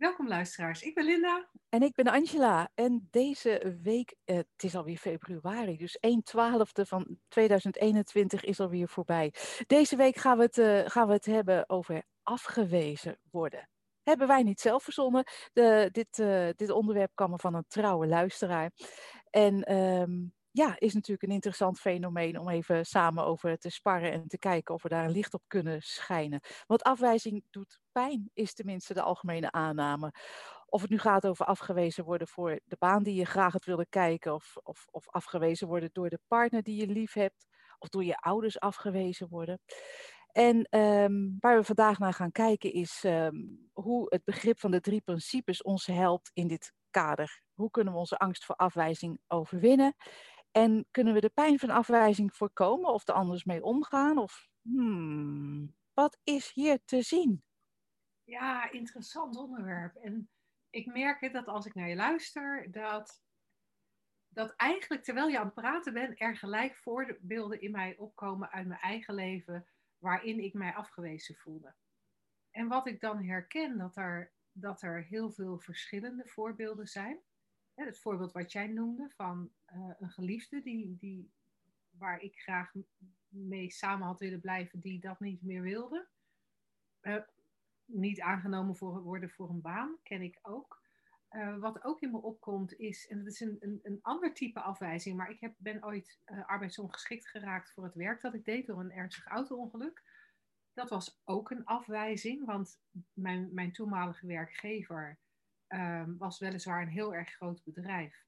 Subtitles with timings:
[0.00, 1.48] Welkom luisteraars, ik ben Linda.
[1.68, 2.70] En ik ben Angela.
[2.74, 8.88] En deze week, eh, het is alweer februari, dus 1 twaalfde van 2021 is alweer
[8.88, 9.32] voorbij.
[9.66, 13.68] Deze week gaan we het, uh, gaan we het hebben over afgewezen worden.
[14.02, 15.24] Hebben wij niet zelf verzonnen.
[15.52, 18.72] De, dit, uh, dit onderwerp kwam van een trouwe luisteraar.
[19.30, 24.28] En um, ja, is natuurlijk een interessant fenomeen om even samen over te sparren en
[24.28, 26.40] te kijken of we daar een licht op kunnen schijnen.
[26.66, 30.12] Want afwijzing doet pijn, is tenminste de algemene aanname.
[30.66, 33.88] Of het nu gaat over afgewezen worden voor de baan die je graag had willen
[33.88, 37.46] kijken, of, of, of afgewezen worden door de partner die je lief hebt,
[37.78, 39.60] of door je ouders afgewezen worden.
[40.32, 44.80] En um, waar we vandaag naar gaan kijken is um, hoe het begrip van de
[44.80, 47.42] drie principes ons helpt in dit kader.
[47.52, 49.94] Hoe kunnen we onze angst voor afwijzing overwinnen?
[50.50, 54.18] En kunnen we de pijn van afwijzing voorkomen of er anders mee omgaan?
[54.18, 57.44] Of hmm, wat is hier te zien?
[58.24, 59.96] Ja, interessant onderwerp.
[59.96, 60.30] En
[60.70, 63.22] ik merk dat als ik naar je luister, dat,
[64.28, 68.66] dat eigenlijk terwijl je aan het praten bent, er gelijk voorbeelden in mij opkomen uit
[68.66, 69.66] mijn eigen leven
[69.98, 71.74] waarin ik mij afgewezen voelde.
[72.50, 77.20] En wat ik dan herken, dat er, dat er heel veel verschillende voorbeelden zijn
[77.86, 81.30] het voorbeeld wat jij noemde van uh, een geliefde die, die,
[81.90, 82.72] waar ik graag
[83.28, 86.08] mee samen had willen blijven, die dat niet meer wilde.
[87.02, 87.16] Uh,
[87.84, 90.82] niet aangenomen worden voor een baan, ken ik ook.
[91.30, 94.60] Uh, wat ook in me opkomt is, en dat is een, een, een ander type
[94.60, 98.80] afwijzing, maar ik heb, ben ooit arbeidsongeschikt geraakt voor het werk dat ik deed door
[98.80, 100.02] een ernstig auto-ongeluk.
[100.72, 102.80] Dat was ook een afwijzing, want
[103.12, 105.18] mijn, mijn toenmalige werkgever
[105.74, 108.24] um, was weliswaar een heel erg groot bedrijf.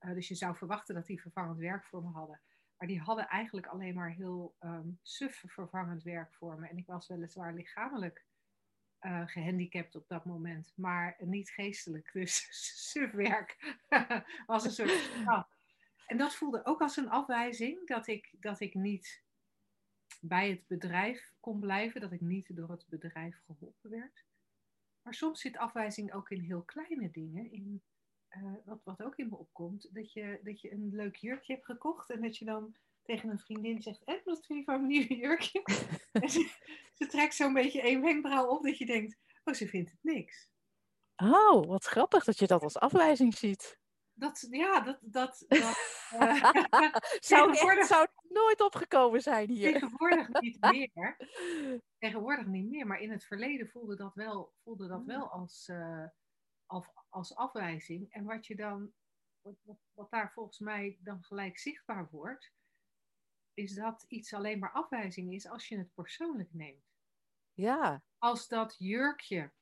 [0.00, 2.40] Uh, dus je zou verwachten dat die vervangend werk voor me hadden.
[2.76, 6.68] Maar die hadden eigenlijk alleen maar heel um, suf vervangend werk voor me.
[6.68, 8.24] En ik was weliswaar lichamelijk
[9.00, 12.10] uh, gehandicapt op dat moment, maar niet geestelijk.
[12.22, 12.46] Dus
[12.90, 13.78] suf werk
[14.46, 15.10] was een soort.
[16.06, 19.22] En dat voelde ook als een afwijzing dat ik, dat ik niet
[20.20, 24.24] bij het bedrijf kon blijven, dat ik niet door het bedrijf geholpen werd.
[25.02, 27.52] Maar soms zit afwijzing ook in heel kleine dingen.
[27.52, 27.82] In,
[28.30, 31.64] uh, wat, wat ook in me opkomt, dat je, dat je een leuk jurkje hebt
[31.64, 34.86] gekocht en dat je dan tegen een vriendin zegt: En wat vind je van mijn
[34.86, 35.62] nieuwe jurkje?
[36.12, 36.50] en ze,
[36.94, 40.50] ze trekt zo'n beetje één wenkbrauw op dat je denkt: Oh, ze vindt het niks.
[41.16, 43.80] Oh, wat grappig dat je dat als afwijzing ziet.
[44.14, 45.74] Dat, ja, dat, dat, dat uh,
[47.30, 49.72] zou, echt, zou nooit opgekomen zijn hier.
[49.72, 51.16] Tegenwoordig niet meer.
[51.98, 56.06] Tegenwoordig niet meer, maar in het verleden voelde dat wel, voelde dat wel als, uh,
[56.66, 58.12] als, als afwijzing.
[58.12, 58.92] En wat je dan,
[59.40, 62.52] wat, wat, wat daar volgens mij dan gelijk zichtbaar wordt,
[63.54, 66.90] is dat iets alleen maar afwijzing is als je het persoonlijk neemt.
[67.52, 68.02] Ja.
[68.18, 69.52] Als dat jurkje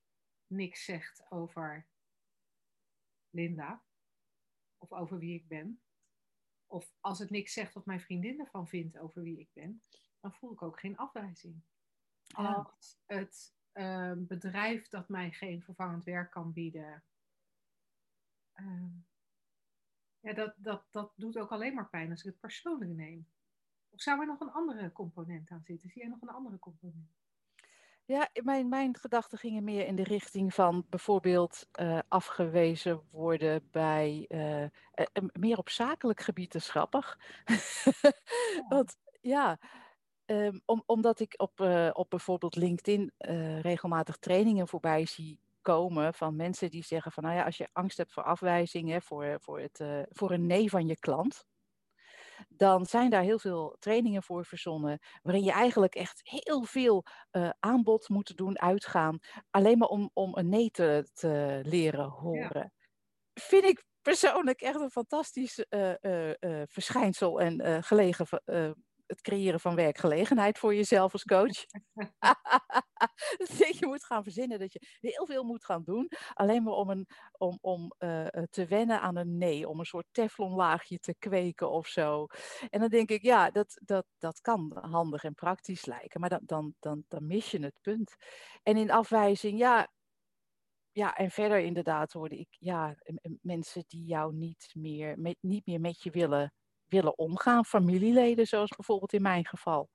[0.47, 1.87] niks zegt over
[3.31, 3.85] Linda,
[4.79, 5.83] of over wie ik ben.
[6.71, 9.83] Of als het niks zegt wat mijn vriendin ervan vindt over wie ik ben,
[10.21, 11.63] dan voel ik ook geen afwijzing.
[12.33, 17.05] Als het uh, bedrijf dat mij geen vervangend werk kan bieden,
[18.55, 18.93] uh,
[20.21, 23.29] ja, dat, dat, dat doet ook alleen maar pijn als ik het persoonlijk neem.
[23.89, 25.91] Of zou er nog een andere component aan zitten?
[25.91, 27.19] Zie jij nog een andere component?
[28.05, 34.25] Ja, mijn, mijn gedachten gingen meer in de richting van bijvoorbeeld uh, afgewezen worden bij
[34.29, 34.69] uh, uh,
[35.33, 37.19] meer op zakelijk gebied is grappig.
[38.53, 38.67] Ja.
[38.69, 39.59] Want ja,
[40.27, 41.61] um, om, omdat ik op,
[41.93, 43.13] op bijvoorbeeld LinkedIn
[43.61, 47.97] regelmatig trainingen voorbij zie komen van mensen die zeggen van nou ja, als je angst
[47.97, 51.45] hebt voor afwijzing, hè, voor, voor, het, voor een nee van je klant,
[52.49, 57.51] dan zijn daar heel veel trainingen voor verzonnen, waarin je eigenlijk echt heel veel uh,
[57.59, 59.19] aanbod moet doen, uitgaan,
[59.51, 62.61] alleen maar om, om een nee te, te leren horen.
[62.61, 62.71] Ja.
[63.35, 68.27] Vind ik persoonlijk echt een fantastisch uh, uh, verschijnsel en gelegen
[69.11, 71.65] het creëren van werkgelegenheid voor jezelf als coach.
[73.59, 76.91] dat je moet gaan verzinnen, dat je heel veel moet gaan doen, alleen maar om,
[76.91, 77.07] een,
[77.39, 81.87] om, om uh, te wennen aan een nee, om een soort teflonlaagje te kweken of
[81.87, 82.27] zo.
[82.71, 86.43] En dan denk ik, ja, dat, dat, dat kan handig en praktisch lijken, maar dan,
[86.45, 88.15] dan, dan, dan mis je het punt.
[88.63, 89.89] En in afwijzing, ja,
[90.93, 92.97] ja, en verder inderdaad hoorde ik, ja,
[93.41, 96.53] mensen die jou niet meer met, niet meer met je willen
[96.91, 99.91] willen omgaan, familieleden zoals bijvoorbeeld in mijn geval.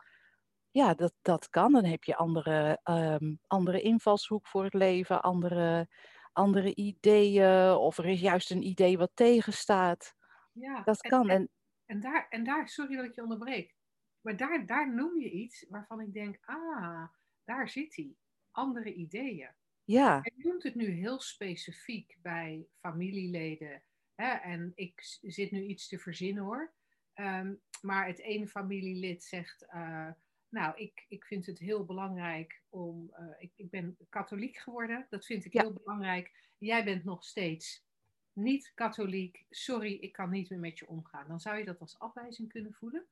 [0.71, 1.71] ja, dat, dat kan.
[1.71, 5.87] Dan heb je andere, um, andere invalshoek voor het leven, andere,
[6.33, 10.15] andere ideeën, of er is juist een idee wat tegenstaat.
[10.51, 11.29] Ja, dat kan.
[11.29, 11.49] En,
[11.85, 13.75] en, daar, en daar, sorry dat ik je onderbreek,
[14.21, 17.07] maar daar, daar noem je iets waarvan ik denk, ah,
[17.43, 18.15] daar zit hij.
[18.51, 19.55] Andere ideeën.
[19.83, 20.19] Ja.
[20.23, 23.83] Je noemt het nu heel specifiek bij familieleden.
[24.15, 26.73] Hè, en ik zit nu iets te verzinnen hoor.
[27.15, 30.11] Ehm, maar het ene familielid zegt, uh,
[30.49, 35.25] nou, ik, ik vind het heel belangrijk om, uh, ik, ik ben katholiek geworden, dat
[35.25, 36.53] vind ik heel belangrijk.
[36.57, 37.85] Jij bent nog steeds
[38.33, 41.27] niet katholiek, sorry, ik kan niet meer met je omgaan.
[41.27, 43.07] Dan zou je dat als afwijzing kunnen voelen.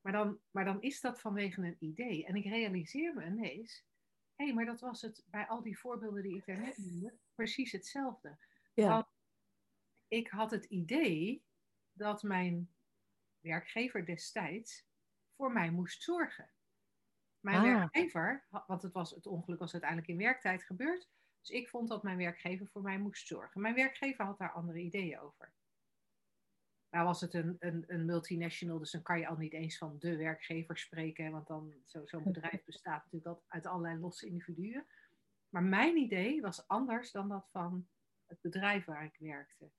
[0.00, 2.26] Maar dan, maar dan is dat vanwege een idee.
[2.26, 3.84] En ik realiseer me ineens,
[4.34, 7.72] hé, hey, maar dat was het bij al die voorbeelden die ik daarnet noemde, precies
[7.72, 8.38] hetzelfde.
[8.74, 8.88] Ja.
[8.88, 9.06] Want
[10.08, 11.44] ik had het idee
[11.92, 12.70] dat mijn
[13.40, 14.86] werkgever destijds
[15.36, 16.50] voor mij moest zorgen.
[17.40, 17.62] Mijn ah.
[17.62, 21.08] werkgever, want het, was, het ongeluk was uiteindelijk in werktijd gebeurd,
[21.40, 23.60] dus ik vond dat mijn werkgever voor mij moest zorgen.
[23.60, 25.52] Mijn werkgever had daar andere ideeën over.
[26.90, 29.96] Nou was het een, een, een multinational, dus dan kan je al niet eens van
[29.98, 34.86] de werkgever spreken, want dan zo'n zo bedrijf bestaat natuurlijk uit allerlei losse individuen.
[35.48, 37.88] Maar mijn idee was anders dan dat van
[38.26, 39.70] het bedrijf waar ik werkte.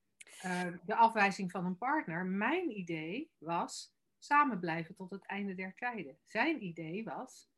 [0.45, 5.75] Uh, de afwijzing van een partner, mijn idee was samen blijven tot het einde der
[5.75, 6.19] tijden.
[6.25, 7.49] Zijn idee was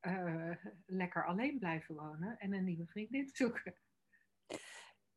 [0.00, 0.56] uh,
[0.86, 3.74] lekker alleen blijven wonen en een nieuwe vriendin zoeken.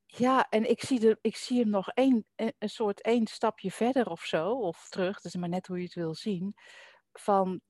[0.06, 4.22] Ja, en ik zie, ik zie hem nog één, een soort één stapje verder of
[4.22, 6.56] zo, of terug, dat is maar net hoe je het wil zien,
[7.12, 7.62] van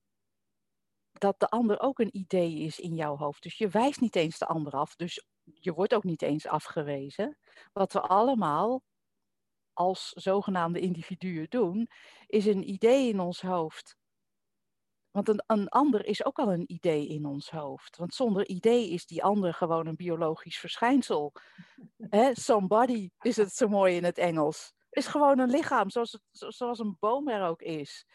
[1.11, 3.43] dat de ander ook een idee is in jouw hoofd.
[3.43, 7.37] Dus je wijst niet eens de ander af, dus je wordt ook niet eens afgewezen.
[7.73, 8.83] Wat we allemaal
[9.73, 11.89] als zogenaamde individuen doen,
[12.27, 13.97] is een idee in ons hoofd.
[15.11, 17.97] Want een, een ander is ook al een idee in ons hoofd.
[17.97, 21.33] Want zonder idee is die ander gewoon een biologisch verschijnsel.
[22.09, 24.73] He, somebody is het zo mooi in het Engels.
[24.89, 28.05] Is gewoon een lichaam, zoals, zoals een boom er ook is.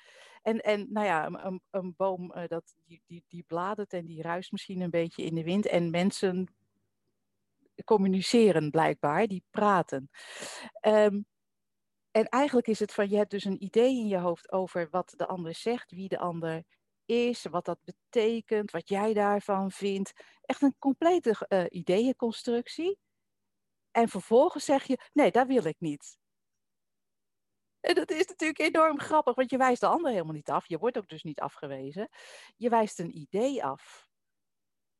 [0.42, 4.22] En, en nou ja, een, een boom uh, dat, die, die, die bladert en die
[4.22, 5.66] ruist misschien een beetje in de wind.
[5.66, 6.54] En mensen
[7.84, 10.10] communiceren blijkbaar, die praten.
[10.80, 11.26] Um,
[12.10, 15.14] en eigenlijk is het van, je hebt dus een idee in je hoofd over wat
[15.16, 16.64] de ander zegt, wie de ander
[17.04, 20.12] is, wat dat betekent, wat jij daarvan vindt.
[20.42, 22.98] Echt een complete uh, ideeënconstructie.
[23.90, 26.18] En vervolgens zeg je, nee, dat wil ik niet.
[27.80, 30.68] En dat is natuurlijk enorm grappig, want je wijst de ander helemaal niet af.
[30.68, 32.08] Je wordt ook dus niet afgewezen.
[32.56, 34.10] Je wijst een idee af.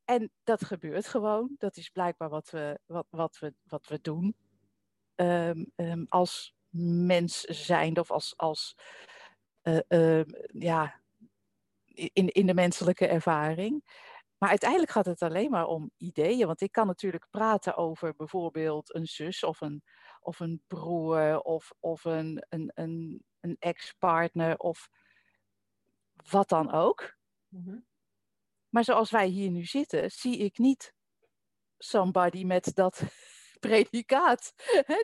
[0.05, 1.55] En dat gebeurt gewoon.
[1.57, 4.35] Dat is blijkbaar wat we, wat, wat we, wat we doen.
[5.15, 6.55] Um, um, als
[7.05, 8.75] mens zijnde of als, als
[9.63, 11.01] uh, ja,
[11.85, 13.83] in, in de menselijke ervaring.
[14.37, 16.47] Maar uiteindelijk gaat het alleen maar om ideeën.
[16.47, 19.83] Want ik kan natuurlijk praten over bijvoorbeeld een zus of een,
[20.19, 24.89] of een broer of, of een, een, een, een ex-partner of
[26.29, 27.15] wat dan ook.
[27.47, 27.77] Mhm.
[28.73, 30.93] Maar zoals wij hier nu zitten, zie ik niet
[31.77, 33.03] somebody met dat
[33.59, 34.53] predicaat.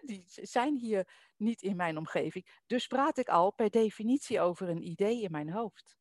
[0.04, 1.08] Die zijn hier
[1.38, 2.62] niet in mijn omgeving.
[2.66, 5.98] Dus praat ik al per definitie over een idee in mijn hoofd.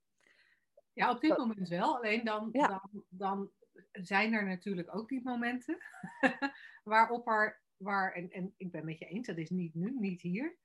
[0.92, 1.96] Ja, op dit moment wel.
[1.96, 3.50] Alleen dan, dan, dan
[3.92, 5.78] zijn er natuurlijk ook die momenten
[6.82, 10.22] waarop er, waar, en, en ik ben met je eens, dat is niet nu, niet
[10.22, 10.56] hier.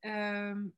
[0.00, 0.76] Um,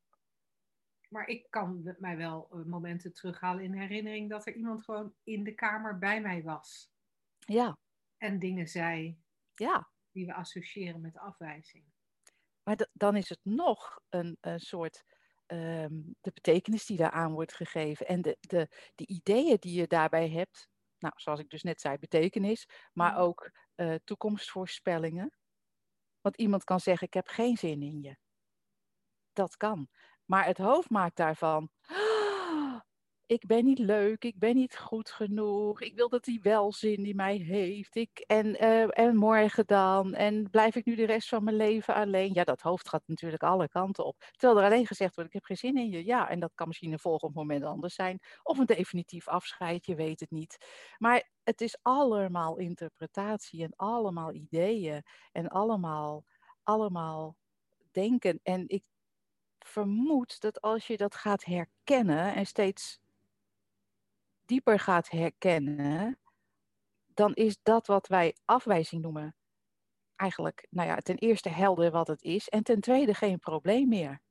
[1.08, 5.44] maar ik kan mij wel uh, momenten terughalen in herinnering dat er iemand gewoon in
[5.44, 6.92] de kamer bij mij was.
[7.38, 7.78] Ja.
[8.16, 9.18] En dingen zei.
[9.54, 9.90] Ja.
[10.12, 11.84] Die we associëren met afwijzing.
[12.62, 15.04] Maar dan is het nog een, een soort
[15.46, 20.30] um, de betekenis die daaraan wordt gegeven en de, de, de ideeën die je daarbij
[20.30, 20.68] hebt.
[20.98, 23.20] Nou, zoals ik dus net zei, betekenis, maar mhm.
[23.20, 25.32] ook uh, toekomstvoorspellingen.
[26.20, 28.16] Want iemand kan zeggen: Ik heb geen zin in je.
[29.32, 29.88] Dat kan.
[30.28, 31.70] Maar het hoofd maakt daarvan
[33.28, 37.04] ik ben niet leuk, ik ben niet goed genoeg, ik wil dat hij wel zin
[37.04, 37.94] in mij heeft.
[37.96, 41.94] Ik, en, uh, en morgen dan, en blijf ik nu de rest van mijn leven
[41.94, 42.34] alleen?
[42.34, 44.16] Ja, dat hoofd gaat natuurlijk alle kanten op.
[44.30, 46.04] Terwijl er alleen gezegd wordt, ik heb geen zin in je.
[46.04, 48.20] Ja, en dat kan misschien een volgend moment anders zijn.
[48.42, 50.56] Of een definitief afscheid, je weet het niet.
[50.98, 56.24] Maar het is allemaal interpretatie en allemaal ideeën en allemaal,
[56.62, 57.36] allemaal
[57.90, 58.40] denken.
[58.42, 58.82] En ik
[59.64, 63.00] vermoed dat als je dat gaat herkennen en steeds
[64.44, 66.18] dieper gaat herkennen,
[67.06, 69.36] dan is dat wat wij afwijzing noemen
[70.16, 74.22] eigenlijk, nou ja, ten eerste helder wat het is en ten tweede geen probleem meer.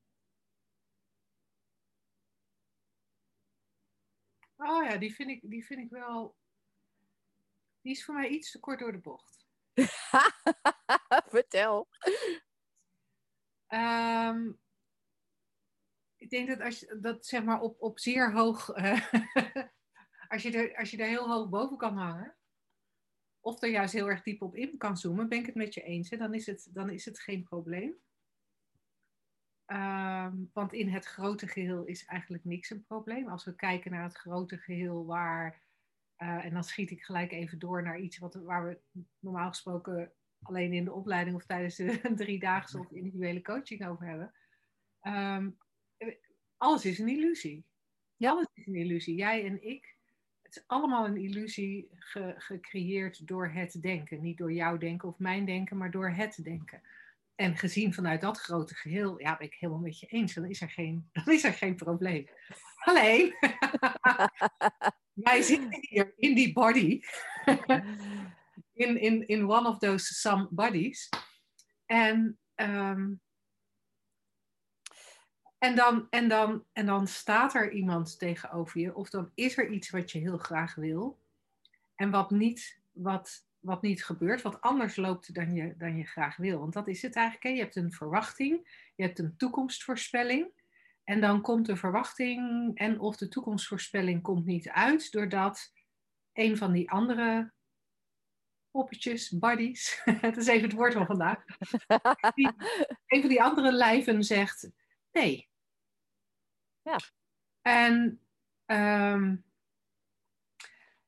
[4.57, 6.35] Oh ja, die vind ik, die vind ik wel.
[7.81, 9.45] Die is voor mij iets te kort door de bocht.
[11.35, 11.87] Vertel.
[13.67, 14.51] Ehm,
[16.27, 18.69] ik denk dat als je dat zeg maar op, op zeer hoog.
[18.69, 19.13] eh,
[20.33, 22.35] als, je er, als je er heel hoog boven kan hangen.
[23.39, 25.81] Of er juist heel erg diep op in kan zoomen, ben ik het met je
[25.81, 26.09] eens.
[26.09, 26.17] Hè?
[26.17, 27.95] Dan, is het, dan is het geen probleem.
[29.65, 33.27] Ehm, want in het grote geheel is eigenlijk niks een probleem.
[33.27, 35.61] Als we kijken naar het grote geheel waar.
[36.15, 38.79] eh, en dan schiet ik gelijk even door naar iets wat, waar we
[39.19, 44.33] normaal gesproken alleen in de opleiding of tijdens de driedaagse of individuele coaching over hebben.
[44.99, 45.49] Ehm,
[46.57, 47.65] alles is een illusie.
[48.15, 48.29] Ja.
[48.29, 49.15] Alles is een illusie.
[49.15, 49.95] Jij en ik.
[50.41, 54.21] Het is allemaal een illusie ge- gecreëerd door het denken.
[54.21, 56.81] Niet door jouw denken of mijn denken, maar door het denken.
[57.35, 60.33] En gezien vanuit dat grote geheel, ja, ben ik helemaal met je eens.
[60.33, 62.27] Dan is er geen, dan is er geen probleem.
[62.77, 63.33] Alleen,
[65.13, 67.01] wij zitten hier in die body.
[68.73, 71.09] in, in, in one of those some bodies.
[71.85, 73.13] En, ehm,
[75.57, 79.69] en, dan, en, dan, en dan staat er iemand tegenover je, of dan is er
[79.69, 81.19] iets wat je heel graag wil,
[81.95, 86.37] en wat niet, wat, wat niet gebeurt, wat anders loopt dan je, dan je graag
[86.37, 86.59] wil.
[86.59, 87.45] Want dat is het eigenlijk.
[87.45, 87.49] Hè?
[87.49, 90.51] Je hebt een verwachting, je hebt een toekomstvoorspelling.
[91.03, 95.73] En dan komt de verwachting en of de toekomstvoorspelling komt niet uit, doordat
[96.33, 97.51] een van die andere
[98.71, 101.45] poppetjes, buddies, dat is even het woord van vandaag,
[102.35, 102.51] die,
[103.07, 104.69] een van die andere lijven zegt
[105.17, 105.49] nee.
[106.81, 106.99] Ja.
[107.61, 108.21] En,
[108.65, 109.35] ehm,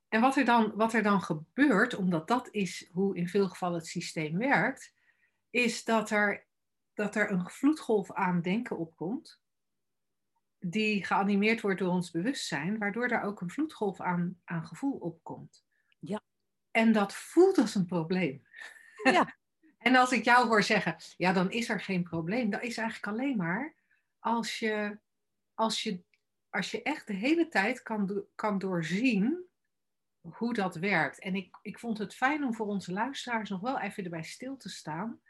[0.08, 3.78] en wat, er dan, wat er dan gebeurt, omdat dat is hoe in veel gevallen
[3.78, 4.94] het systeem werkt,
[5.50, 6.46] is dat er,
[6.94, 9.40] dat er een vloedgolf aan denken opkomt,
[10.58, 15.64] die geanimeerd wordt door ons bewustzijn, waardoor er ook een vloedgolf aan, aan gevoel opkomt.
[15.98, 16.20] Ja.
[16.70, 18.42] En dat voelt als een probleem.
[19.02, 19.38] Ja.
[19.78, 22.50] en als ik jou hoor zeggen, ja, dan is er geen probleem.
[22.50, 23.74] Dat is eigenlijk alleen maar
[24.20, 24.98] als je,
[25.54, 26.02] als je,
[26.48, 29.48] als je echt de hele tijd kan, kan doorzien
[30.20, 31.18] hoe dat werkt.
[31.18, 34.56] En ik, ik vond het fijn om voor onze luisteraars nog wel even erbij stil
[34.56, 35.20] te staan.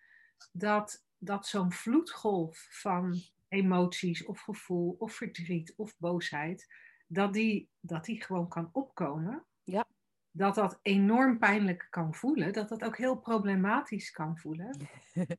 [0.53, 6.75] Dat, dat zo'n vloedgolf van emoties of gevoel of verdriet of boosheid,
[7.07, 9.47] dat die, dat die gewoon kan opkomen.
[9.63, 9.89] Ja.
[10.31, 12.53] Dat dat enorm pijnlijk kan voelen.
[12.53, 14.77] Dat dat ook heel problematisch kan voelen.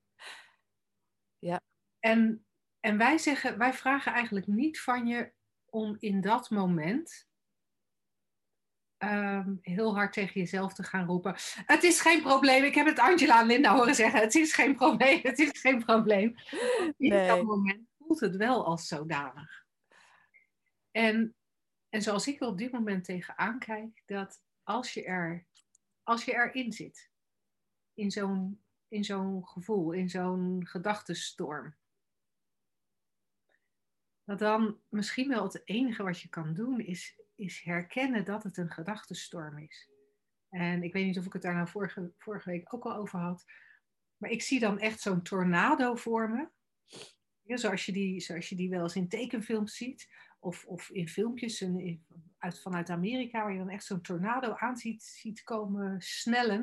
[1.44, 1.62] Ja.
[2.00, 2.46] En,
[2.82, 5.32] en wij zeggen, wij vragen eigenlijk niet van je
[5.66, 7.28] om in dat moment
[8.98, 11.36] ehm, heel hard tegen jezelf te gaan roepen.
[11.66, 12.64] Het is geen probleem.
[12.64, 14.20] Ik heb het Angela en Linda horen zeggen.
[14.20, 15.20] Het is geen probleem.
[15.24, 16.36] Het is geen probleem.
[16.98, 19.66] In dat moment voelt het wel als zodanig.
[20.92, 21.36] En,
[21.90, 25.46] en zoals ik er op dit moment tegenaan kijk, dat als je, er,
[26.04, 27.10] als je erin zit,
[27.94, 31.76] in zo'n, in zo'n gevoel, in zo'n gedachtenstorm,
[34.26, 38.58] dat dan misschien wel het enige wat je kan doen is, is herkennen dat het
[38.58, 39.90] een gedachtenstorm is.
[40.50, 43.20] En ik weet niet of ik het daar nou vorige, vorige week ook al over
[43.20, 43.46] had,
[44.18, 46.50] maar ik zie dan echt zo'n tornado voor me.
[47.42, 50.10] Ja, zoals, je die, zoals je die wel eens in tekenfilms ziet.
[50.40, 51.66] Of, of in filmpjes
[52.38, 56.60] uit, vanuit Amerika, waar je dan echt zo'n tornado aan ziet, komen snellen.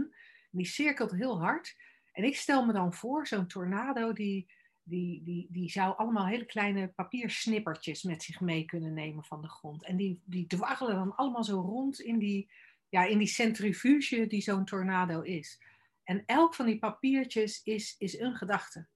[0.50, 1.76] En die cirkelt heel hard.
[2.12, 4.52] En ik stel me dan voor, zo'n tornado, die,
[4.88, 9.48] die, die, die zou allemaal hele kleine papiersnippertjes met zich mee kunnen nemen van de
[9.48, 9.84] grond.
[9.84, 12.50] En die, die dwarrelen dan allemaal zo rond in die,
[12.88, 15.60] ja, in die centrifuge die zo'n tornado is.
[16.04, 18.86] En elk van die papiertjes is, is een gedachte.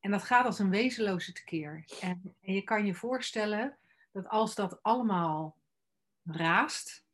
[0.00, 1.84] En dat gaat als een wezenloze tekeer.
[2.00, 3.78] En, en je kan je voorstellen
[4.12, 5.56] dat als dat allemaal
[6.24, 7.04] raast,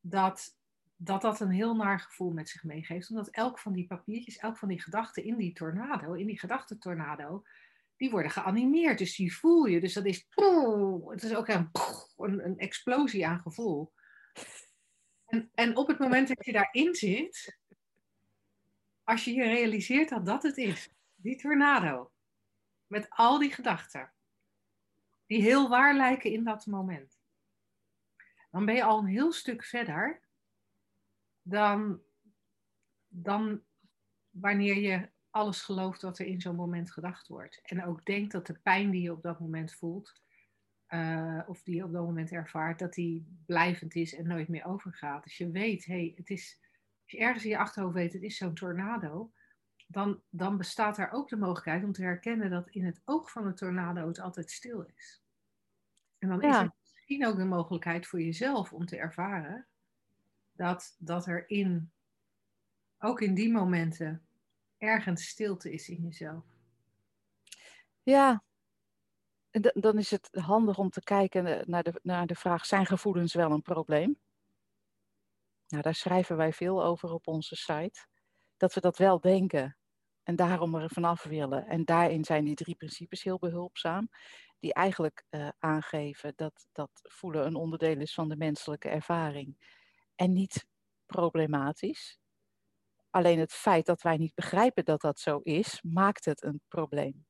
[0.00, 0.57] dat,
[1.00, 3.10] dat dat een heel naar gevoel met zich meegeeft.
[3.10, 7.44] Omdat elk van die papiertjes, elk van die gedachten in die tornado, in die gedachtentornado,
[7.96, 8.98] die worden geanimeerd.
[8.98, 9.80] Dus die voel je.
[9.80, 10.26] Dus dat is,
[11.08, 11.70] het is ook een,
[12.16, 13.92] een, explosie aan gevoel.
[15.26, 17.58] En, en op het moment dat je daarin zit,
[19.04, 22.10] als je je realiseert dat dat het is, die tornado,
[22.86, 24.12] met al die gedachten,
[25.26, 27.18] die heel waar lijken in dat moment,
[28.50, 30.26] dan ben je al een heel stuk verder
[31.48, 32.02] dan,
[33.08, 33.62] dan
[34.30, 37.60] wanneer je alles gelooft wat er in zo'n moment gedacht wordt.
[37.62, 40.22] En ook denkt dat de pijn die je op dat moment voelt,
[40.86, 44.64] eh, of die je op dat moment ervaart, dat die blijvend is en nooit meer
[44.64, 45.24] overgaat.
[45.24, 46.58] Als je weet, hey, het is,
[47.02, 49.32] als je ergens in je achterhoofd weet, het is zo'n tornado,
[49.86, 53.46] dan, dan bestaat er ook de mogelijkheid om te herkennen dat in het oog van
[53.46, 55.22] een tornado het altijd stil is.
[56.18, 59.67] En dan is er misschien ook de mogelijkheid voor jezelf om te ervaren
[60.58, 61.90] dat, dat er in,
[62.98, 64.26] ook in die momenten,
[64.78, 66.44] ergens stilte is in jezelf.
[68.02, 68.42] Ja,
[69.72, 73.50] dan is het handig om te kijken naar de, naar de vraag: zijn gevoelens wel
[73.50, 74.18] een probleem?
[75.68, 78.06] Nou, daar schrijven wij veel over op onze site.
[78.56, 79.76] Dat we dat wel denken
[80.22, 81.66] en daarom er vanaf willen.
[81.66, 84.08] En daarin zijn die drie principes heel behulpzaam,
[84.58, 89.56] die eigenlijk uh, aangeven dat, dat voelen een onderdeel is van de menselijke ervaring
[90.18, 90.66] en niet
[91.06, 92.18] problematisch.
[93.10, 97.26] Alleen het feit dat wij niet begrijpen dat dat zo is, maakt het een probleem.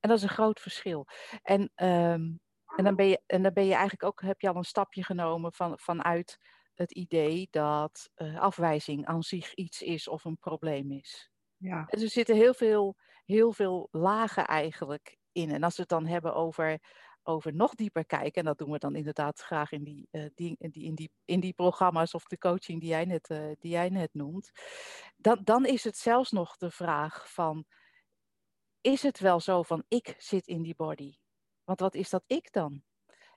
[0.00, 1.06] En dat is een groot verschil.
[1.42, 2.40] En, um,
[2.76, 5.04] en, dan, ben je, en dan ben je eigenlijk ook, heb je al een stapje
[5.04, 6.38] genomen van, vanuit
[6.74, 11.30] het idee dat uh, afwijzing aan zich iets is of een probleem is.
[11.56, 11.84] Ja.
[11.84, 15.50] Dus er zitten heel veel, heel veel lagen eigenlijk in.
[15.50, 16.80] En als we het dan hebben over,
[17.22, 20.56] over nog dieper kijken, en dat doen we dan inderdaad graag in die, uh, die,
[20.58, 23.88] die, in die, in die programma's of de coaching die jij net, uh, die jij
[23.88, 24.50] net noemt,
[25.16, 27.64] dan, dan is het zelfs nog de vraag van,
[28.80, 31.16] is het wel zo van ik zit in die body?
[31.64, 32.82] Want wat is dat ik dan?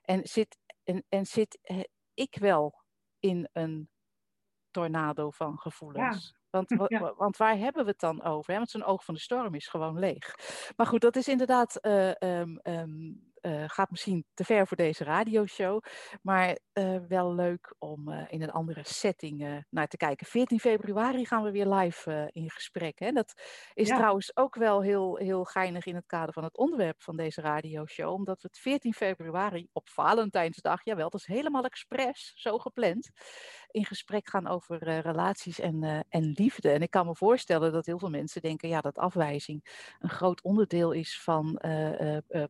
[0.02, 1.58] En zit, en, en zit
[2.14, 2.82] ik wel
[3.18, 3.88] in een
[4.70, 6.34] tornado van gevoelens?
[6.50, 6.68] Want,
[7.16, 8.52] want, waar hebben we het dan over?
[8.52, 8.58] Hè?
[8.58, 10.34] Want zo'n oog van de storm is gewoon leeg.
[10.76, 13.33] Maar goed, dat is inderdaad uh, um, um, uh,
[13.66, 15.82] gaat misschien te ver voor deze radioshow.
[16.22, 20.26] Maar uh, wel leuk om uh, in een andere setting naar te kijken.
[20.26, 22.98] 14 februari gaan we weer live in gesprek.
[22.98, 23.10] Hè?
[23.10, 23.40] Dat
[23.74, 23.96] is ja.
[23.96, 28.12] trouwens ook wel heel, heel geinig in het kader van het onderwerp van deze radioshow.
[28.12, 33.10] Omdat we het 14 februari op Valentijnsdag, jawel, dat is helemaal expres, zo gepland,
[33.74, 36.70] in gesprek gaan over relaties en, en liefde.
[36.70, 40.42] En ik kan me voorstellen dat heel veel mensen denken ja, dat afwijzing een groot
[40.42, 41.60] onderdeel is van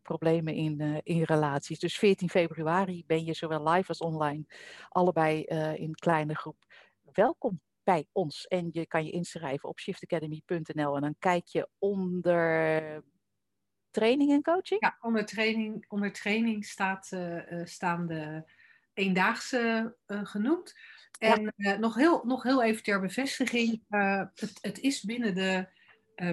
[0.02, 1.78] problemen in in relaties.
[1.78, 4.44] Dus 14 februari ben je zowel live als online,
[4.88, 5.42] allebei
[5.74, 6.64] in kleine groep.
[7.12, 8.46] Welkom bij ons.
[8.46, 13.02] En je kan je inschrijven op shiftacademy.nl en dan kijk je onder
[13.90, 14.80] training en coaching?
[14.80, 17.10] Ja, onder training, onder training staat,
[17.64, 18.44] staan de
[18.94, 20.74] eendaagse genoemd.
[21.18, 21.76] En ja.
[21.76, 25.68] nog, heel, nog heel even ter bevestiging, het, het is binnen de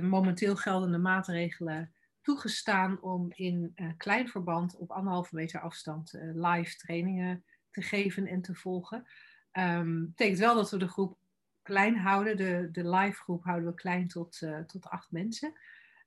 [0.02, 6.78] momenteel geldende maatregelen toegestaan om in uh, klein verband op anderhalve meter afstand uh, live
[6.78, 9.08] trainingen te geven en te volgen.
[9.54, 11.18] Um, betekent wel dat we de groep
[11.62, 12.38] klein houden.
[12.38, 15.54] De, de live groep houden we klein tot, uh, tot acht mensen.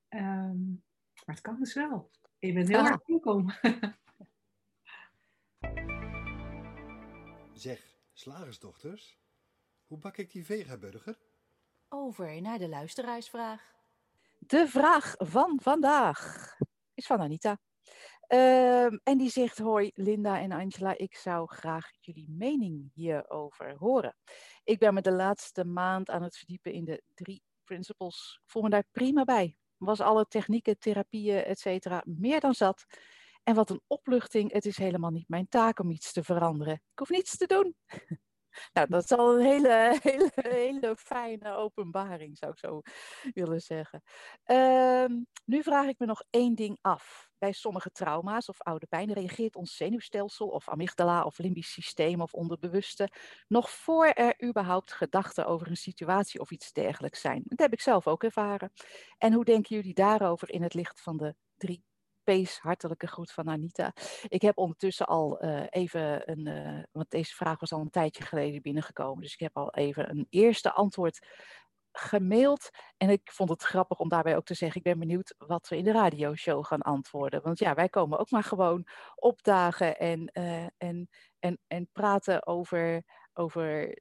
[0.08, 0.82] Um,
[1.24, 2.10] maar het kan dus wel.
[2.38, 2.90] Je bent heel ja.
[2.90, 3.50] erg welkom.
[7.52, 9.18] zeg, slagersdochters,
[9.86, 11.18] hoe bak ik die vegaburger?
[11.88, 13.72] Over naar de luisteraarsvraag.
[14.38, 16.48] De vraag van vandaag
[16.94, 17.58] is van Anita.
[18.28, 24.16] Uh, en die zegt: Hoi Linda en Angela, ik zou graag jullie mening hierover horen.
[24.64, 28.40] Ik ben me de laatste maand aan het verdiepen in de drie principles.
[28.42, 29.56] Ik voel me daar prima bij.
[29.76, 32.84] Was alle technieken, therapieën, et cetera, meer dan zat.
[33.44, 36.74] En wat een opluchting, het is helemaal niet mijn taak om iets te veranderen.
[36.74, 37.74] Ik hoef niets te doen.
[38.72, 42.80] Nou, dat is al een hele, hele, hele fijne openbaring, zou ik zo
[43.32, 44.02] willen zeggen.
[44.44, 47.28] Um, nu vraag ik me nog één ding af.
[47.38, 52.32] Bij sommige trauma's of oude pijn reageert ons zenuwstelsel of amygdala of limbisch systeem of
[52.32, 53.08] onderbewuste
[53.48, 57.42] nog voor er überhaupt gedachten over een situatie of iets dergelijks zijn.
[57.44, 58.72] Dat heb ik zelf ook ervaren.
[59.18, 61.84] En hoe denken jullie daarover in het licht van de drie
[62.24, 63.92] Pees, hartelijke groet van Anita.
[64.28, 68.24] Ik heb ondertussen al uh, even een, uh, want deze vraag was al een tijdje
[68.24, 71.26] geleden binnengekomen, dus ik heb al even een eerste antwoord
[71.92, 72.70] gemaild.
[72.96, 75.76] En ik vond het grappig om daarbij ook te zeggen, ik ben benieuwd wat we
[75.76, 77.42] in de radioshow gaan antwoorden.
[77.42, 81.08] Want ja, wij komen ook maar gewoon opdagen en, uh, en,
[81.38, 83.98] en, en praten over, over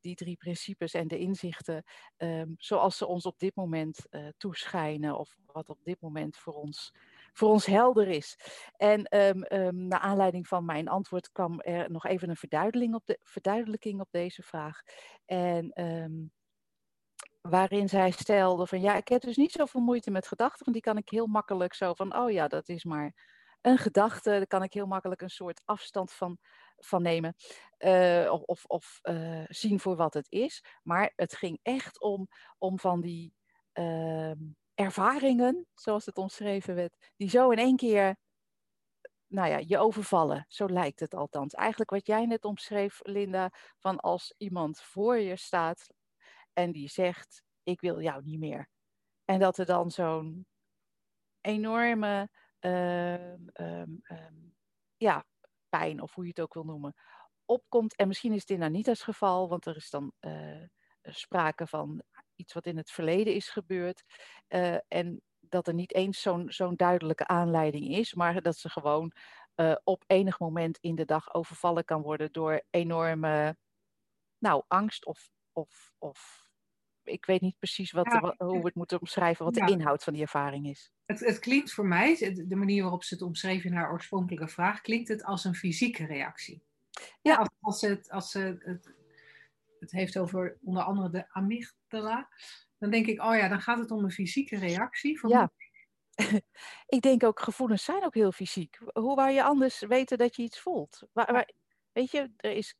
[0.00, 1.84] die drie principes en de inzichten
[2.16, 6.92] um, zoals ze ons op dit moment toeschijnen of wat op dit moment voor ons
[7.40, 8.36] voor ons helder is.
[8.76, 13.18] En um, naar aanleiding van mijn antwoord kwam er nog even een verduidelijking op, de,
[13.22, 14.80] verduidelijking op deze vraag.
[15.24, 16.32] En um,
[17.40, 20.92] waarin zij stelde van ja, ik heb dus niet zoveel moeite met gedachten, want die
[20.92, 23.14] kan ik heel makkelijk zo van, oh ja, dat is maar
[23.60, 26.38] een gedachte, daar kan ik heel makkelijk een soort afstand van,
[26.76, 27.34] van nemen
[27.78, 30.64] uh, of, of uh, zien voor wat het is.
[30.82, 33.34] Maar het ging echt om, om van die
[34.80, 38.16] ervaringen, zoals het omschreven werd, die zo in één keer,
[39.26, 40.44] nou ja, je overvallen.
[40.48, 41.54] Zo lijkt het althans.
[41.54, 45.86] Eigenlijk wat jij net omschreef, Linda, van als iemand voor je staat
[46.52, 48.68] en die zegt, ik wil jou niet meer.
[49.24, 50.46] En dat er dan zo'n
[51.40, 52.28] enorme,
[52.60, 53.50] uh, um,
[54.02, 54.54] um,
[54.96, 55.24] ja,
[55.68, 56.94] pijn of hoe je het ook wil noemen,
[57.44, 57.96] opkomt.
[57.96, 60.64] En misschien is het in Anita's geval, want er is dan uh,
[61.02, 62.02] sprake van
[62.40, 64.02] iets wat in het verleden is gebeurd.
[64.48, 69.12] Uh, en dat er niet eens zo'n zo'n duidelijke aanleiding is, maar dat ze gewoon
[69.56, 73.56] uh, op enig moment in de dag overvallen kan worden door enorme
[74.38, 76.48] nou, angst of, of, of
[77.02, 79.66] ik weet niet precies wat, ja, hoe we het moeten omschrijven, wat ja.
[79.66, 80.92] de inhoud van die ervaring is.
[81.06, 84.80] Het, het, klinkt voor mij, de manier waarop ze het omschreef in haar oorspronkelijke vraag,
[84.80, 86.62] klinkt het als een fysieke reactie.
[87.22, 87.34] Ja.
[87.36, 88.94] Als, als, het, als ze het,
[89.80, 92.28] het heeft over onder andere de amygdala,
[92.78, 95.18] dan denk ik, oh ja, dan gaat het om een fysieke reactie.
[95.18, 95.52] Voor ja.
[96.96, 98.78] ik denk ook, gevoelens zijn ook heel fysiek.
[98.92, 101.02] Hoe waar je anders weten dat je iets voelt?
[101.12, 101.50] Waar, waar,
[101.92, 102.74] weet je, er is,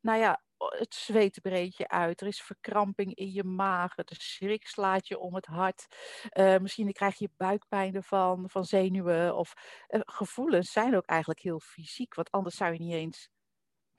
[0.00, 2.20] nou ja, het zweet breekt je uit.
[2.20, 3.94] Er is verkramping in je maag.
[3.94, 5.86] De schrik slaat je om het hart.
[6.32, 9.36] Uh, misschien krijg je buikpijn ervan, van zenuwen.
[9.36, 9.52] Of
[9.88, 12.14] uh, gevoelens zijn ook eigenlijk heel fysiek.
[12.14, 13.28] Want anders zou je niet eens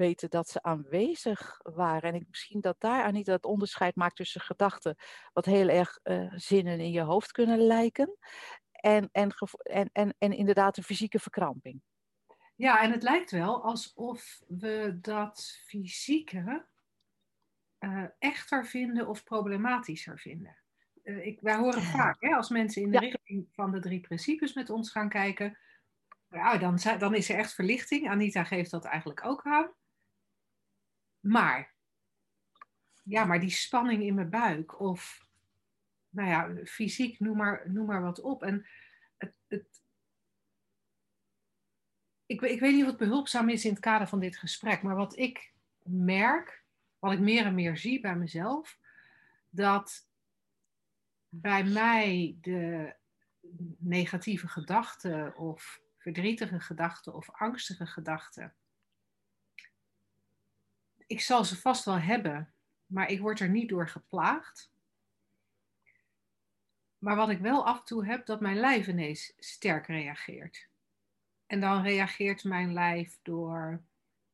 [0.02, 2.10] weten dat ze aanwezig waren.
[2.10, 4.96] En ik, misschien dat daar niet het onderscheid maakt tussen gedachten,
[5.34, 8.18] wat heel erg uh, zinnen in je hoofd kunnen lijken,
[8.72, 9.34] en, en,
[9.64, 11.82] en, en, en inderdaad een fysieke verkramping.
[12.56, 16.66] Ja, en het lijkt wel alsof we dat fysieke
[17.80, 20.58] uh, echter vinden of problematischer vinden.
[21.04, 23.10] Uh, ik, wij horen vaak, hè, als mensen in de ja.
[23.10, 25.58] richting van de drie principes met ons gaan kijken,
[26.30, 28.10] ja, dan, dan is er echt verlichting.
[28.10, 29.72] Anita geeft dat eigenlijk ook aan.
[31.22, 31.74] Maar,
[33.04, 35.28] ja, maar die spanning in mijn buik of,
[36.10, 38.44] nou ja, fysiek, noem maar, noem maar wat op.
[38.44, 38.68] En
[39.18, 39.84] het, het,
[42.26, 45.18] ik, ik weet niet wat behulpzaam is in het kader van dit gesprek, maar wat
[45.18, 45.54] ik
[45.84, 46.64] merk,
[47.00, 48.80] wat ik meer en meer zie bij mezelf,
[49.50, 50.08] dat
[51.30, 52.96] bij mij de
[53.78, 58.56] negatieve gedachten of verdrietige gedachten of angstige gedachten
[61.12, 62.54] ik zal ze vast wel hebben,
[62.86, 64.72] maar ik word er niet door geplaagd.
[66.98, 70.70] Maar wat ik wel af en toe heb, dat mijn lijf ineens sterk reageert.
[71.48, 73.84] En dan reageert mijn lijf door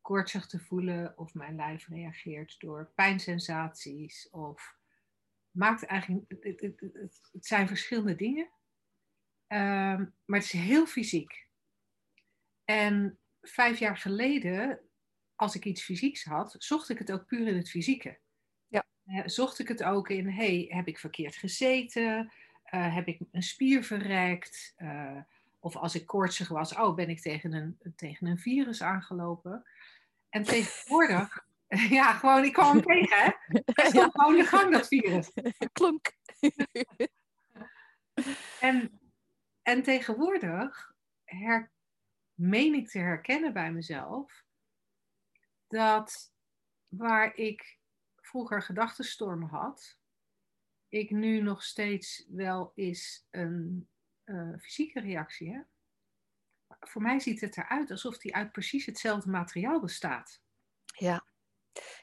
[0.02, 4.76] koortsig te voelen, of mijn lijf reageert door pijnsensaties, of
[5.52, 6.62] maakt eigenlijk, het,
[7.32, 8.46] het, zijn verschillende dingen,
[9.48, 11.48] um, maar het is heel fysiek.
[12.66, 14.87] En vijf jaar geleden
[15.38, 18.18] als ik iets fysieks had, zocht ik het ook puur in het fysieke.
[18.68, 18.86] Ja.
[19.06, 22.32] Uh, zocht ik het ook in, hey, heb ik verkeerd gezeten?
[22.74, 24.74] Uh, heb ik een spier verrekt?
[24.78, 25.20] Uh,
[25.60, 29.66] of als ik koortsig was, oh, ben ik tegen een, tegen een virus aangelopen?
[30.30, 31.46] En tegenwoordig,
[32.00, 33.32] ja, gewoon, ik kwam hem tegen, hè?
[33.66, 34.10] Het ja.
[34.14, 35.32] gewoon de gang, dat virus.
[35.72, 36.12] Klonk.
[38.60, 39.00] en,
[39.62, 41.72] en tegenwoordig her,
[42.34, 44.46] meen ik te herkennen bij mezelf
[45.68, 46.34] dat
[46.88, 47.80] waar ik
[48.16, 50.00] vroeger gedachtenstormen had,
[50.88, 53.90] ik nu nog steeds wel eens een
[54.26, 55.66] uh, fysieke reactie heb.
[56.80, 60.42] Voor mij ziet het eruit alsof die uit precies hetzelfde materiaal bestaat.
[60.84, 61.26] Ja,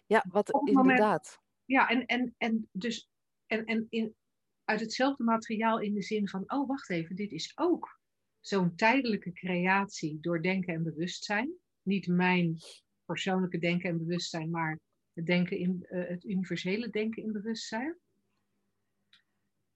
[0.07, 1.43] ja wat inderdaad.
[1.65, 3.11] Ja, en, en, en dus
[3.47, 4.17] en, en in,
[4.65, 8.01] uit hetzelfde materiaal in de zin van, oh wacht even, dit is ook
[8.41, 11.53] zo'n tijdelijke creatie door denken en bewustzijn.
[11.83, 12.59] Niet mijn
[13.05, 14.79] persoonlijke denken en bewustzijn, maar
[15.13, 17.97] het, denken in, uh, het universele denken in bewustzijn.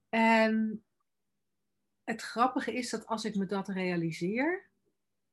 [0.09, 0.85] En
[2.05, 4.69] het grappige is dat als ik me dat realiseer,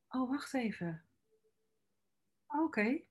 [0.07, 1.05] oh wacht even.
[2.47, 3.01] Oké.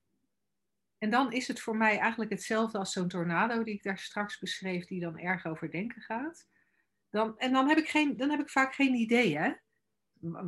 [0.98, 4.38] En dan is het voor mij eigenlijk hetzelfde als zo'n tornado die ik daar straks
[4.38, 6.48] beschreef, die dan erg over denken gaat.
[7.10, 9.52] Dan, en dan heb, ik geen, dan heb ik vaak geen idee hè,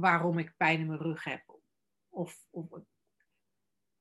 [0.01, 1.61] waarom ik pijn in mijn rug heb.
[2.09, 2.69] Of, of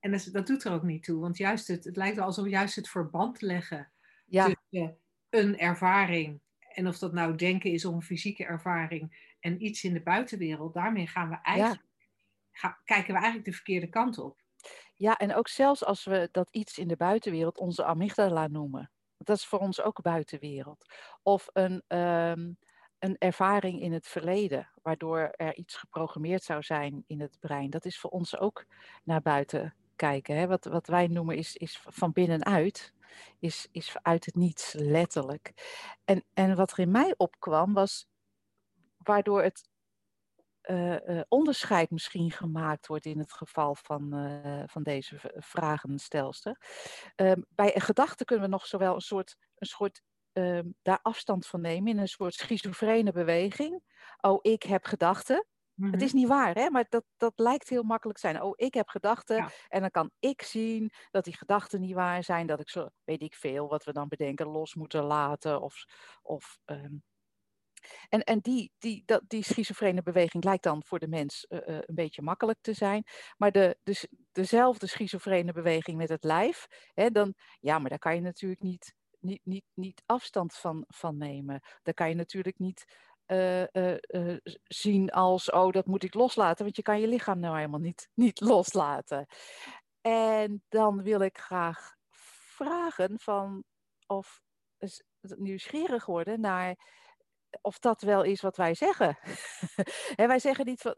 [0.06, 2.76] en dat, dat, doet er ook niet toe, want juist het, het lijkt alsof juist
[2.76, 3.92] het verband leggen
[4.26, 4.46] ja.
[4.46, 4.98] tussen
[5.30, 6.42] een ervaring,
[6.74, 11.08] en of dat nou denken is een fysieke ervaring, en iets in de buitenwereld, daarmee
[11.08, 11.86] gaan we eigenlijk,
[12.52, 12.80] ja.
[12.84, 14.42] kijken we eigenlijk de verkeerde kant op.
[14.96, 18.92] Ja, en ook zelfs als we dat iets in de buitenwereld onze amygdala noemen.
[19.18, 20.94] Dat is voor ons ook buitenwereld.
[21.24, 22.58] Of een, um,
[23.00, 27.70] een ervaring in het verleden, waardoor er iets geprogrammeerd zou zijn in het brein.
[27.70, 28.66] Dat is voor ons ook
[29.04, 30.36] naar buiten kijken.
[30.36, 30.48] Hè?
[30.48, 32.94] Wat, wat wij noemen is, is van binnenuit,
[33.40, 35.54] is, is uit het niets, letterlijk.
[36.06, 38.08] En, en wat er in mij opkwam was,
[38.98, 39.70] waardoor het
[40.70, 46.58] uh, uh, onderscheid misschien gemaakt wordt in het geval van, uh, van deze vragenstelster.
[47.16, 51.48] Ehm, bij een gedachte kunnen we nog zowel een soort, een soort ehm, daar afstand
[51.48, 53.84] van nemen in een soort schizofrene beweging.
[54.22, 55.46] Oh, ik heb gedachten.
[55.76, 55.92] Mhm.
[55.92, 56.70] Het is niet waar, hè?
[56.70, 58.42] maar dat, dat lijkt heel makkelijk te zijn.
[58.42, 59.52] Oh, ik heb gedachten Ja.
[59.68, 62.48] en dan kan ik zien dat die gedachten niet waar zijn.
[62.48, 65.62] Dat ik zo, weet ik veel, wat we dan bedenken, los moeten laten.
[65.62, 65.86] Of,
[66.22, 66.96] of, ehm,
[68.10, 71.84] en en die, die, dat, die schizofrene beweging lijkt dan voor de mens eh, eh,
[71.86, 73.04] een beetje makkelijk te zijn.
[73.38, 78.00] Maar de, de, s- dezelfde schizofrene beweging met het lijf, hè, dan, ja, maar daar
[78.00, 81.62] kan je natuurlijk niet, niet, niet, niet afstand van, van nemen.
[81.84, 82.86] Daar kan je natuurlijk niet
[83.26, 87.40] eh, eh, eh, zien als, oh, dat moet ik loslaten, want je kan je lichaam
[87.40, 89.28] nou helemaal niet, niet loslaten.
[90.02, 91.96] En dan wil ik graag
[92.56, 93.64] vragen van
[94.08, 94.42] of
[95.20, 96.76] nieuwsgierig worden naar
[97.62, 99.18] of dat wel is wat wij zeggen.
[100.16, 100.96] en wij zeggen niet van.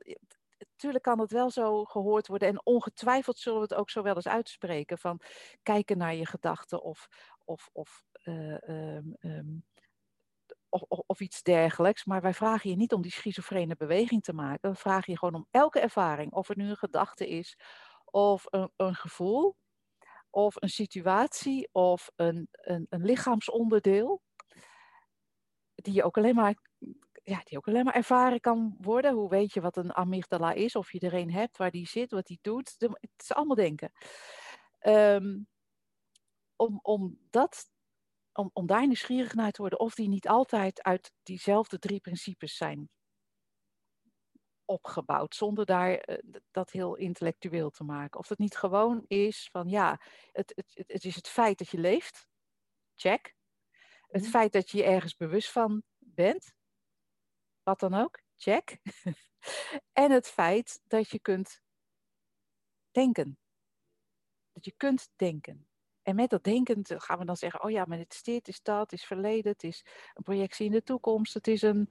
[0.75, 4.15] Tuurlijk kan het wel zo gehoord worden en ongetwijfeld zullen we het ook zo wel
[4.15, 5.19] eens uitspreken van
[5.63, 7.07] kijken naar je gedachten of,
[7.45, 9.57] of, of, eh, ehm, ehm,
[10.69, 12.05] of, of, iets dergelijks.
[12.05, 14.71] Maar wij vragen je niet om die schizofrene beweging te maken.
[14.71, 17.57] We vragen je gewoon om elke ervaring, of het nu een gedachte is
[18.05, 19.55] of een, een gevoel
[20.29, 24.21] of een situatie of een, een, een lichaamsonderdeel,
[25.75, 26.55] die je ook alleen maar,
[27.23, 29.13] ja, die ook alleen maar ervaren kan worden.
[29.13, 32.11] Hoe weet je wat een amygdala is, of je er een hebt, waar die zit,
[32.11, 32.75] wat die doet.
[32.77, 33.91] Het is allemaal denken.
[34.79, 35.37] Ehm,
[36.55, 37.69] om, om, dat,
[38.37, 42.55] om, om daar nieuwsgierig naar te worden, of die niet altijd uit diezelfde drie principes
[42.57, 42.89] zijn
[44.65, 46.17] opgebouwd, zonder daar eh,
[46.51, 48.19] dat heel intellectueel te maken.
[48.19, 51.69] Of het niet gewoon is van ja, het, het, het- het is het feit dat
[51.69, 52.27] je leeft,
[52.95, 53.35] check.
[54.07, 54.31] Het Mhm.
[54.31, 56.53] feit dat je je ergens bewust van bent,
[57.63, 58.77] wat dan ook, check.
[59.91, 61.61] en het feit dat je kunt
[62.91, 63.37] denken.
[64.53, 65.66] Dat je kunt denken.
[66.07, 68.35] En met dat denken te- gaan we dan zeggen, oh ja, maar het is dit,
[68.35, 71.61] het is dat, het is verleden, het is een projectie in de toekomst, het is
[71.61, 71.89] een,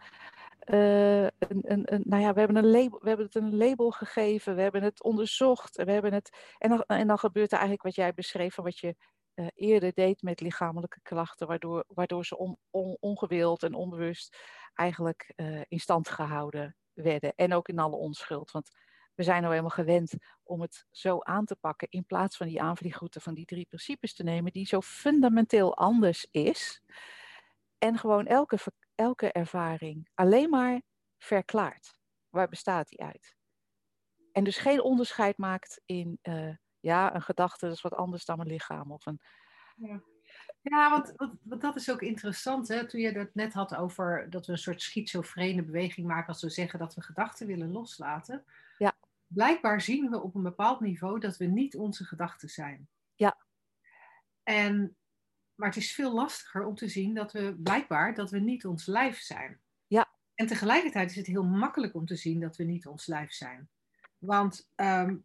[0.59, 3.91] eh, een, een, een nou ja, we hebben, een label, we hebben het een label
[3.91, 7.59] gegeven, we hebben het onderzocht, en we hebben het, en dan, en dan gebeurt er
[7.59, 8.97] eigenlijk wat jij beschreef, wat je
[9.35, 14.37] eh, eerder deed met lichamelijke klachten, waardoor, waardoor ze on, on- ongewild en onbewust
[14.75, 17.33] eigenlijk eh, in stand gehouden werden.
[17.35, 18.71] En ook in alle onschuld, want
[19.17, 22.63] we zijn nou helemaal gewend om het zo aan te pakken, in plaats van die
[22.63, 26.83] aanvliegroute van die drie principes te nemen, die zo fundamenteel anders is.
[27.79, 28.59] En gewoon elke,
[28.95, 30.83] elke ervaring alleen maar
[31.19, 31.99] verklaart.
[32.29, 33.37] Waar bestaat die uit?
[34.33, 38.47] En dus geen onderscheid maakt in, eh, ja, een gedachte is wat anders dan een
[38.47, 38.93] lichaam.
[38.93, 39.21] Of een,
[40.63, 42.69] Ja, want, want, want dat is ook interessant.
[42.69, 42.87] Hè?
[42.87, 46.51] Toen je het net had over dat we een soort schizofrene beweging maken als we
[46.51, 48.45] zeggen dat we gedachten willen loslaten.
[49.27, 52.89] Blijkbaar zien we op een bepaald niveau dat we niet onze gedachten zijn.
[53.15, 53.37] Ja.
[54.43, 54.97] En,
[55.55, 58.87] maar het is veel lastiger om te zien dat we blijkbaar dat we niet ons
[58.87, 59.61] lijf zijn.
[59.87, 60.09] Ja.
[60.35, 63.69] En tegelijkertijd is het heel makkelijk om te zien dat we niet ons lijf zijn.
[64.19, 65.17] Want ehm,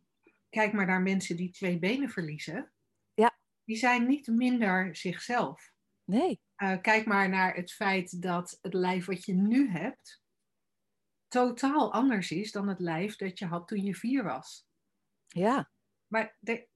[0.50, 2.72] kijk maar naar mensen die twee benen verliezen.
[3.14, 3.38] Ja.
[3.64, 5.72] Die zijn niet minder zichzelf.
[6.04, 10.21] nee, Uh, kijk maar naar het feit dat het lijf wat je nu hebt
[11.32, 14.68] totaal anders is dan het lijf dat je had toen je vier was.
[15.28, 15.72] ja,
[16.08, 16.68] Maar, de,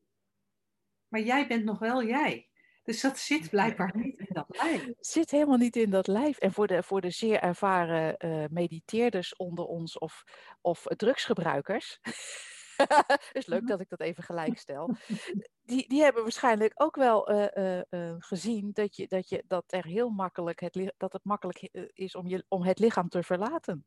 [1.07, 2.49] maar jij bent nog wel jij.
[2.83, 4.85] Dus dat zit blijkbaar niet in dat lijf.
[4.85, 6.37] het zit helemaal niet in dat lijf.
[6.37, 10.23] En voor de, voor de zeer ervaren eh, mediteerders onder ons of,
[10.61, 11.99] of drugsgebruikers.
[13.31, 14.95] is leuk dat ik dat even gelijk stel.
[15.61, 19.85] Die, die hebben waarschijnlijk ook wel eh, eh, gezien dat, je, dat, je, dat, er
[19.85, 21.61] heel makkelijk het, dat het makkelijk
[21.93, 23.85] is om, je, om het lichaam te verlaten.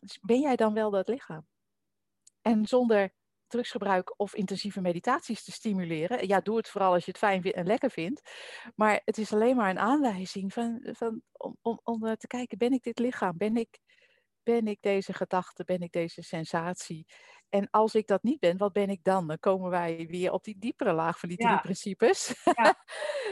[0.00, 1.46] Dus ben jij dan wel dat lichaam?
[2.42, 3.12] En zonder
[3.46, 6.26] drugsgebruik of intensieve meditaties te stimuleren.
[6.26, 8.30] Ja, doe het vooral als je het fijn en lekker vindt.
[8.74, 12.58] Maar het is alleen maar een aanwijzing van, van, om, om, om eh, te kijken,
[12.58, 13.36] ben ik dit lichaam?
[13.36, 13.78] Ben ik,
[14.42, 15.64] ben ik deze gedachte?
[15.64, 17.06] Ben ik deze sensatie?
[17.48, 19.26] En als ik dat niet ben, wat ben ik dan?
[19.26, 21.58] Dan komen wij weer op die diepere laag van die drie Ja.
[21.60, 22.34] principes.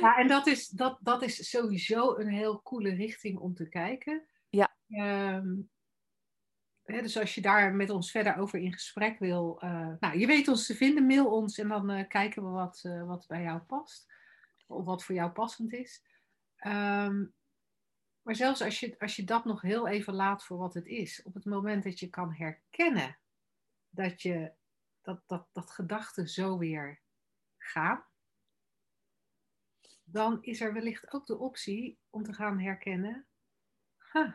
[0.01, 4.27] Ja, en dat is, dat, dat is sowieso een heel coole richting om te kijken.
[4.49, 4.77] Ja.
[4.89, 5.55] Ehm,
[6.87, 10.49] dus als je daar met ons verder over in gesprek wil, eh, nou, je weet
[10.49, 13.61] ons te vinden, mail ons en dan eh, kijken we wat, eh, wat bij jou
[13.61, 14.13] past.
[14.67, 16.03] Of wat voor jou passend is.
[16.57, 17.25] Ehm,
[18.23, 21.23] maar zelfs als je, als je dat nog heel even laat voor wat het is,
[21.23, 23.19] op het moment dat je kan herkennen
[23.89, 24.53] dat, je,
[25.03, 27.01] dat, dat, dat gedachten zo weer
[27.59, 28.05] gaan,
[30.05, 33.27] dan is er wellicht ook de optie om te gaan herkennen,
[34.13, 34.33] huh,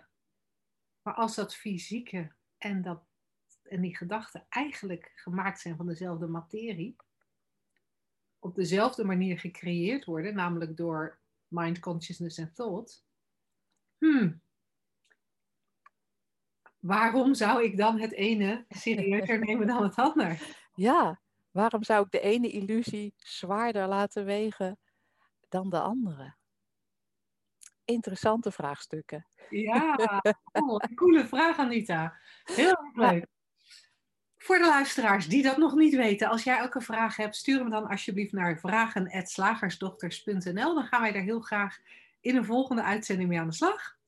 [1.01, 3.03] maar als dat fysieke en, dat,
[3.63, 6.95] en die gedachten eigenlijk gemaakt zijn van dezelfde materie,
[8.39, 13.05] op dezelfde manier gecreëerd worden, namelijk door mind, consciousness en thought,
[13.97, 14.41] hmm,
[16.79, 20.57] waarom zou ik dan het ene serieuzer nemen dan het ander?
[20.73, 21.21] Ja,
[21.51, 24.79] waarom zou ik de ene illusie zwaarder laten wegen
[25.49, 26.35] dan de andere?
[27.85, 29.27] Interessante vraagstukken.
[29.49, 29.95] Ja,
[30.51, 32.17] oh, coole vraag, Anita.
[32.43, 33.27] Heel erg leuk.
[34.37, 37.59] Voor de luisteraars die dat nog niet weten, als jij ook een vraag hebt, stuur
[37.59, 40.75] hem dan alsjeblieft naar vragen.slagersdochters.nl.
[40.75, 41.77] Dan gaan wij daar heel graag
[42.21, 43.99] in een volgende uitzending mee aan de slag.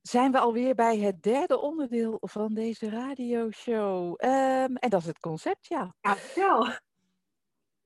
[0.00, 4.24] Zijn we alweer bij het derde onderdeel van deze radioshow.
[4.24, 5.94] Um, en dat is het concept, ja.
[6.00, 6.78] Ja, vertel.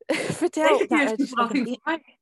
[0.42, 0.78] vertel.
[0.78, 2.18] Deze Nou, het, is ook een, verrassing voor mij.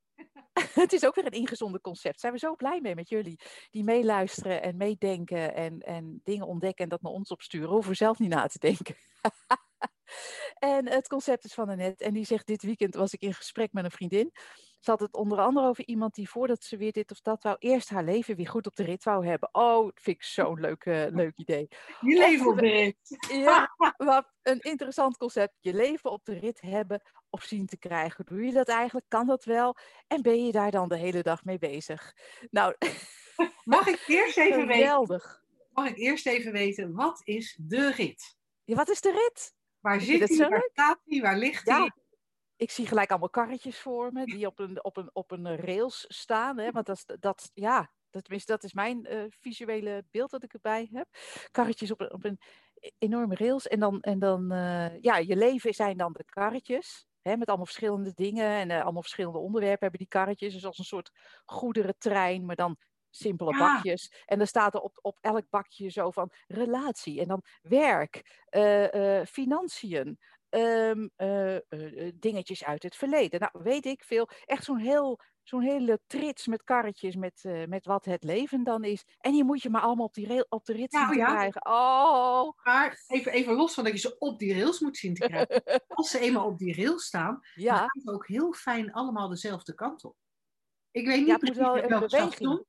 [0.83, 2.21] het is ook weer een ingezonden concept.
[2.21, 3.40] Zijn we zo blij mee met jullie
[3.71, 7.69] die meeluisteren en meedenken en, en dingen ontdekken en dat naar ons opsturen.
[7.69, 8.97] Hoeven we zelf niet na te denken.
[10.75, 13.73] en het concept is van Annette en die zegt dit weekend was ik in gesprek
[13.73, 14.33] met een vriendin.
[14.81, 17.57] Ze had het onder andere over iemand die voordat ze weer dit of dat wou,
[17.59, 19.49] eerst haar leven weer goed op de rit wou hebben.
[19.53, 21.69] Oh, dat vind ik zo'n leuk, eh, leuk idee.
[22.01, 22.97] Je leven op de rit.
[23.29, 25.57] Ja, wat een interessant concept.
[25.61, 28.25] Je leven op de rit hebben of zien te krijgen.
[28.25, 29.07] Doe je dat eigenlijk?
[29.09, 29.77] Kan dat wel?
[30.07, 32.14] En ben je daar dan de hele dag mee bezig?
[32.51, 32.75] Nou,
[33.64, 35.43] Mag ik eerst even weten, geweldig.
[35.73, 38.37] mag ik eerst even weten, wat is de rit?
[38.64, 39.55] Ja, wat is de rit?
[39.81, 41.23] Waar zit zo Waar staat die?
[41.23, 41.75] Waar ligt die?
[41.75, 41.97] Ja,
[42.57, 46.05] ik zie gelijk allemaal karretjes voor me die op een, op een, op een rails
[46.09, 46.59] staan.
[46.59, 46.71] Hè?
[46.71, 50.53] Want dat, is- dat, ja, dat, tenminste, dat is mijn eh, visuele beeld dat ik
[50.53, 51.09] erbij heb.
[51.51, 52.38] Karretjes op een, op een
[52.99, 53.66] enorme rails.
[53.69, 57.07] En dan, en dan eh, ja, je leven zijn dan de karretjes.
[57.22, 60.52] Hè, met allemaal verschillende dingen en eh, allemaal verschillende onderwerpen hebben die karretjes.
[60.54, 61.11] Dus als een soort
[61.44, 62.76] goederentrein, maar dan
[63.11, 63.54] simpele Ja.
[63.54, 64.22] bakjes.
[64.26, 69.18] En dan staat er op, op elk bakje zo van relatie en dan werk, eh,
[69.20, 70.18] eh, financiën,
[70.50, 73.40] ehm, eh, eh, eh, dingetjes uit het verleden.
[73.40, 74.28] Nou, weet ik veel.
[74.44, 79.04] Echt zo'n heel, zo'n hele trits met karretjes met, met wat het leven dan is.
[79.18, 81.18] En die moet je maar allemaal op, die rail, op de rit zien Nou te
[81.18, 81.34] ja.
[81.34, 81.66] krijgen.
[81.66, 85.26] Oh, Maar even, even los van dat je ze op die rails moet zien te
[85.26, 85.62] krijgen.
[85.88, 89.74] Als ze eenmaal op die rails staan, dan gaan ze ook heel fijn allemaal dezelfde
[89.74, 90.16] kant op.
[90.90, 92.64] Ik weet niet Ja, precies wel station.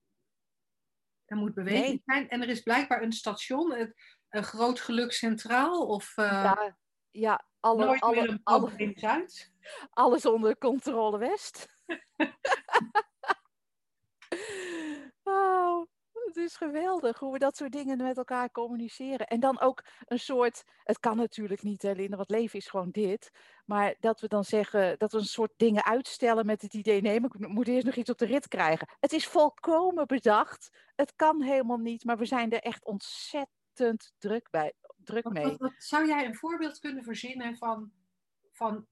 [1.26, 2.02] Er moet beweging Nee.
[2.06, 2.30] zijn.
[2.30, 3.94] En er is blijkbaar een station,
[4.30, 6.78] een groot geluk centraal of ja,
[7.10, 9.52] ja alle, nooit alle, meer een alle, probleem Zuid.
[9.90, 11.68] alles onder controle West.
[15.24, 19.28] oh, het is geweldig hoe we dat soort dingen met elkaar communiceren.
[19.28, 22.92] En dan ook een soort, het kan natuurlijk niet, hè, Linda, want leven is gewoon
[22.92, 23.32] dit.
[23.66, 27.16] Maar dat we dan zeggen, dat we een soort dingen uitstellen met het idee, nee,
[27.16, 28.88] ik moet eerst nog iets op de rit krijgen.
[29.00, 30.70] Het is volkomen bedacht.
[30.96, 35.44] Het kan helemaal niet, maar we zijn er echt ontzettend druk, bij, druk mee.
[35.44, 37.92] wat, wat- zou jij een voorbeeld kunnen verzinnen van,
[38.52, 38.88] van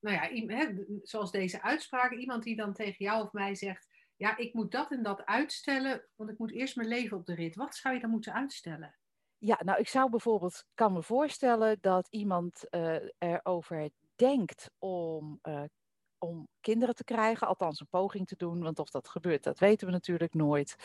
[0.00, 4.36] nou ja, hè, zoals deze uitspraak, iemand die dan tegen jou of mij zegt, ja,
[4.36, 7.56] ik moet dat en dat uitstellen, want ik moet eerst mijn leven op de rit.
[7.56, 8.94] Wat zou je dan moeten uitstellen?
[9.38, 15.62] Ja, nou, ik zou bijvoorbeeld, kan me voorstellen dat iemand eh, erover denkt om, eh,
[16.24, 19.86] om kinderen te krijgen, althans een poging te doen, want of dat gebeurt, dat weten
[19.86, 20.76] we natuurlijk nooit.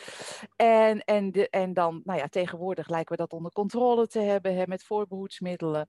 [0.56, 4.54] En, en, de, en dan, nou ja, tegenwoordig lijken we dat onder controle te hebben
[4.56, 5.88] hè, met voorbehoedsmiddelen.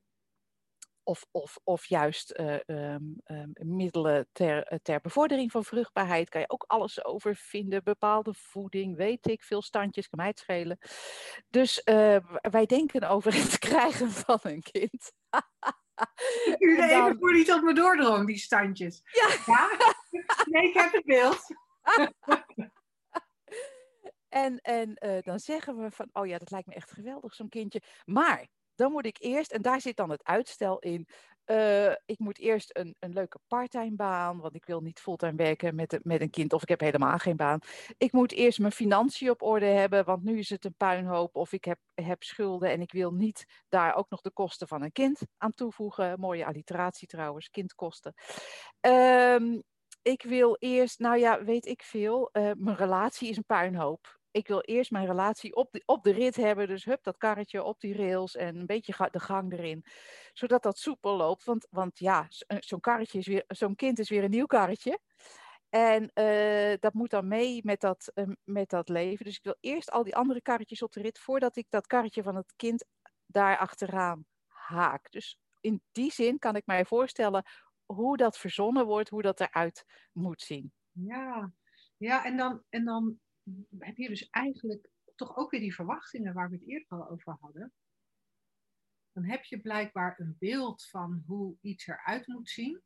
[1.03, 6.29] Of, of, of juist eh, ehm, ehm, middelen ter, ter bevordering van vruchtbaarheid.
[6.29, 7.83] Kan je ook alles over vinden.
[7.83, 10.77] Bepaalde voeding, weet ik, veel standjes, kan mij het schelen.
[11.49, 15.11] Dus eh, wij denken over het krijgen van een kind.
[16.59, 19.01] En even voor die tot me doordroom, die standjes.
[19.11, 19.69] Ja.
[20.45, 21.45] Nee, ik heb het beeld.
[24.29, 27.49] En, en eh, dan zeggen we van, oh ja, dat lijkt me echt geweldig, zo'n
[27.49, 27.81] kindje.
[28.05, 31.07] Maar dan moet ik eerst, en daar zit dan het uitstel in,
[31.45, 35.75] eh, ik moet eerst een, een leuke parttime baan, want ik wil niet fulltime werken
[35.75, 37.59] met, met een kind, of ik heb helemaal geen baan.
[37.97, 41.53] Ik moet eerst mijn financiën op orde hebben, want nu is het een puinhoop, of
[41.53, 44.91] ik heb, heb schulden en ik wil niet daar ook nog de kosten van een
[44.91, 46.19] kind aan toevoegen.
[46.19, 48.13] Mooie alliteratie trouwens, kindkosten.
[48.79, 49.59] Ehm,
[50.01, 54.19] ik wil eerst, nou ja, weet ik veel, eh, mijn relatie is een puinhoop.
[54.31, 56.67] Ik wil eerst mijn relatie op de, op de rit hebben.
[56.67, 59.85] Dus hup, dat karretje op die rails en een beetje de gang erin.
[60.33, 61.43] Zodat dat soepel loopt.
[61.43, 64.99] Want, want ja, eh, zo'n karretje is weer, zo'n kind is weer een nieuw karretje.
[65.69, 69.25] En eh, dat moet dan mee met dat, eh, met dat leven.
[69.25, 72.23] Dus ik wil eerst al die andere karretjes op de rit voordat ik dat karretje
[72.23, 72.85] van het kind
[73.25, 75.11] daar achteraan haak.
[75.11, 77.45] Dus in die zin kan ik mij voorstellen
[77.85, 80.73] hoe dat verzonnen wordt, hoe dat eruit moet zien.
[80.91, 81.51] Ja,
[81.97, 83.19] ja en, dan, en dan
[83.79, 87.37] heb je dus eigenlijk toch ook weer die verwachtingen waar we het eerder al over
[87.39, 87.73] hadden.
[89.11, 92.81] Dan heb je blijkbaar een beeld van hoe iets eruit moet zien.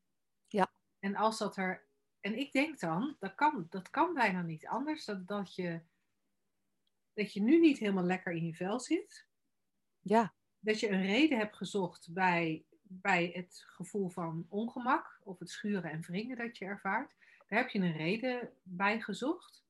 [0.47, 0.71] Ja.
[0.99, 1.87] En als dat er
[2.25, 5.81] en ik denk dan, dat kan, dat kan bijna niet anders, dat, dat, je,
[7.13, 9.27] dat je nu niet helemaal lekker in je vel zit.
[9.99, 10.33] Ja.
[10.59, 15.91] Dat je een reden hebt gezocht bij, bij het gevoel van ongemak of het schuren
[15.91, 17.15] en wringen dat je ervaart.
[17.47, 19.64] Daar heb je een reden bij gezocht.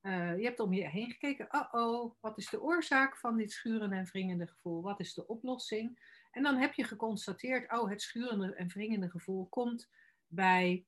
[0.00, 1.46] Eh, je hebt om je heen gekeken.
[1.50, 4.82] Oh oh, wat is de oorzaak van dit schurende en wringende gevoel?
[4.82, 6.16] Wat is de oplossing?
[6.30, 9.90] En dan heb je geconstateerd, oh, het schurende en wringende gevoel komt
[10.26, 10.86] bij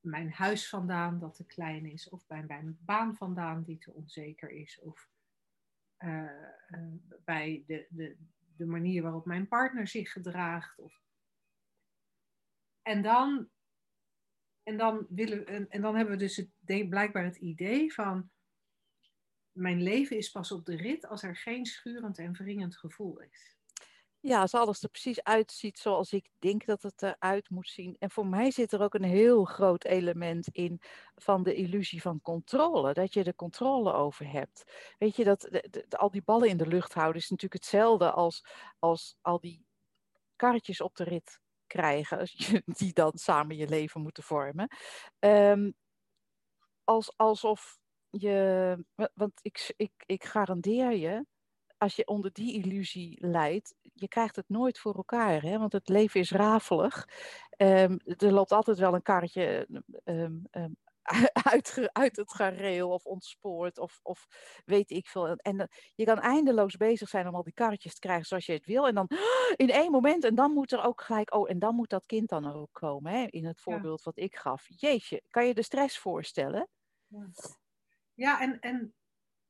[0.00, 4.50] mijn huis vandaan dat te klein is, of bij mijn baan vandaan die te onzeker
[4.50, 5.08] is, of
[5.98, 6.22] uh,
[6.68, 6.92] uh,
[7.24, 8.16] bij de, de,
[8.56, 10.78] de manier waarop mijn partner zich gedraagt.
[10.78, 11.00] Of...
[12.82, 13.48] En, dan,
[14.66, 18.30] en, dan willen, en, en dan hebben we dus het, blijkbaar het idee van
[19.52, 23.56] mijn leven is pas op de rit als er geen schurend en wringend gevoel is.
[24.20, 27.96] Ja, als alles er precies uitziet zoals ik denk dat het eruit moet zien.
[27.98, 30.80] En voor mij zit er ook een heel groot element in
[31.14, 32.92] van de illusie van controle.
[32.92, 34.64] Dat je er controle over hebt.
[34.98, 35.48] Weet je, dat
[35.96, 38.46] al die ballen in de lucht houden is natuurlijk hetzelfde als,
[38.78, 39.66] als al die
[40.36, 42.28] karretjes op de rit krijgen.
[42.78, 44.68] Die dan samen je leven moeten vormen.
[45.18, 45.74] Um,
[46.84, 47.78] als, alsof
[48.10, 51.24] je, want ik, ik, ik garandeer je
[51.78, 55.42] als je onder die illusie leidt, je krijgt het nooit voor elkaar.
[55.42, 55.58] Hè?
[55.58, 57.08] Want het leven is rafelig.
[57.56, 59.68] Um, er loopt altijd wel een karretje
[60.04, 60.48] um,
[61.52, 64.26] uit, uit, het gareel of ontspoord of, of
[64.64, 65.36] weet ik veel.
[65.36, 68.52] En uh, je kan eindeloos bezig zijn om al die karretjes te krijgen zoals je
[68.52, 68.86] het wil.
[68.86, 69.10] En dan
[69.56, 72.28] in één moment, en dan moet er ook gelijk, oh, en dan moet dat kind
[72.28, 73.12] dan ook komen.
[73.12, 73.26] Hè?
[73.26, 74.04] In het voorbeeld ja.
[74.04, 74.66] wat ik gaf.
[74.68, 76.68] Jeetje, kan je de stress voorstellen?
[77.06, 77.30] Ja,
[78.14, 78.94] ja en, en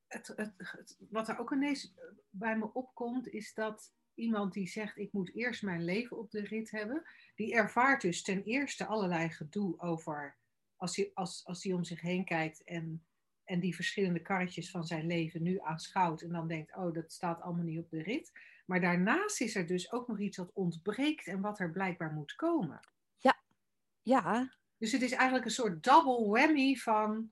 [0.07, 1.93] het, het, het, wat er ook ineens
[2.29, 6.41] bij me opkomt, is dat iemand die zegt: Ik moet eerst mijn leven op de
[6.41, 7.03] rit hebben,
[7.35, 10.37] die ervaart dus ten eerste allerlei gedoe over.
[10.77, 13.05] Als hij, als, als hij om zich heen kijkt en,
[13.43, 17.41] en die verschillende karretjes van zijn leven nu aanschouwt en dan denkt: Oh, dat staat
[17.41, 18.31] allemaal niet op de rit.
[18.65, 22.35] Maar daarnaast is er dus ook nog iets wat ontbreekt en wat er blijkbaar moet
[22.35, 22.79] komen.
[23.17, 23.39] Ja,
[24.01, 24.53] ja.
[24.77, 27.31] Dus het is eigenlijk een soort double whammy van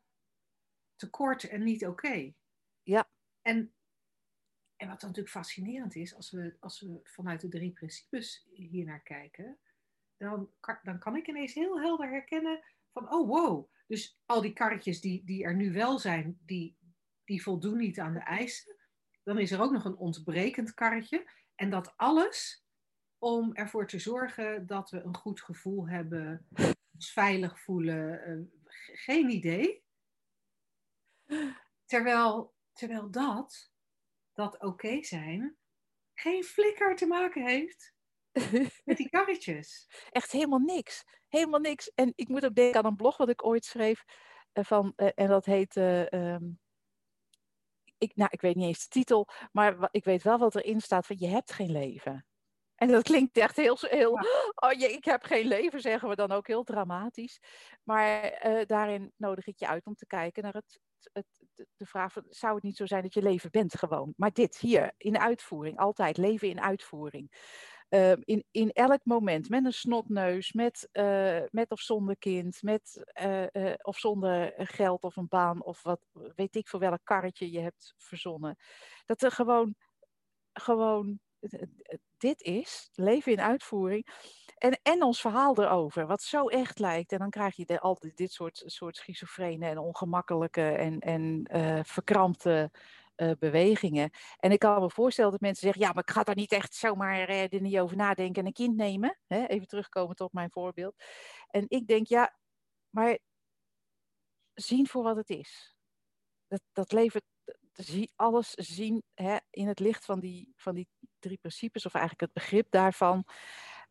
[0.95, 2.05] tekort en niet oké.
[2.05, 2.35] Okay.
[2.83, 3.09] Ja.
[3.41, 3.73] En,
[4.75, 8.85] en wat dan natuurlijk fascinerend is, als we, als we vanuit de drie principes hier
[8.85, 9.57] naar kijken,
[10.17, 10.49] dan,
[10.83, 12.63] dan kan ik ineens heel helder herkennen
[12.95, 16.77] van, oh wow, dus al die karretjes die, die er nu wel zijn, die,
[17.23, 18.75] die voldoen niet aan de eisen.
[19.23, 21.31] Dan is er ook nog een ontbrekend karretje.
[21.55, 22.65] En dat alles
[23.17, 26.47] om ervoor te zorgen dat we een goed gevoel hebben,
[26.93, 28.29] ons veilig voelen.
[28.29, 29.83] Uh, geen idee.
[31.85, 33.71] Terwijl Terwijl dat,
[34.33, 35.57] dat oké okay zijn,
[36.13, 37.93] geen flikker te maken heeft
[38.85, 39.89] met die karretjes.
[40.09, 41.03] Echt helemaal niks.
[41.35, 41.91] Helemaal niks.
[41.95, 44.03] En ik moet ook denken aan een blog wat ik ooit schreef.
[44.53, 45.75] Uh, van, uh, en dat heet.
[45.75, 46.59] Um,
[47.97, 51.05] ik, nou, ik weet niet eens de titel, maar ik weet wel wat erin staat:
[51.05, 52.25] van je hebt geen leven.
[52.75, 54.11] En dat klinkt echt heel, heel
[54.55, 57.39] oh je, ik heb geen leven, zeggen we dan ook heel dramatisch.
[57.83, 60.79] Maar daarin nodig ik je uit om te kijken naar het,
[61.13, 61.27] het,
[61.75, 64.13] de vraag: van, zou het niet zo zijn dat je leven bent gewoon?
[64.17, 67.31] Maar dit hier, in uitvoering, altijd leven in uitvoering.
[67.89, 73.03] Uh, in, in elk moment, met een snotneus, met, uh, met of zonder kind, met
[73.23, 75.99] uh, of zonder geld of een baan of wat
[76.35, 78.57] weet ik voor welk karretje je hebt verzonnen.
[79.05, 79.75] Dat er gewoon,
[80.53, 81.19] gewoon
[82.17, 84.07] dit is, leven in uitvoering.
[84.57, 87.11] En, en ons verhaal erover, wat zo echt lijkt.
[87.11, 91.47] En dan krijg je de, altijd dit soort, soort schizofrene en ongemakkelijke en, en
[91.85, 92.71] verkrampte
[93.15, 94.09] uh, bewegingen.
[94.37, 96.73] En ik kan me voorstellen dat mensen zeggen, ja, maar ik ga daar niet echt
[96.73, 99.19] zomaar uh, niet over nadenken en een kind nemen.
[99.27, 99.45] Hè?
[99.45, 101.03] Even terugkomen tot mijn voorbeeld.
[101.49, 102.37] En ik denk, ja,
[102.89, 103.19] maar
[104.53, 105.75] zien voor wat het is.
[106.47, 107.23] Dat, dat levert
[108.15, 110.87] alles zien hè, in het licht van die, van die
[111.19, 113.25] drie principes, of eigenlijk het begrip daarvan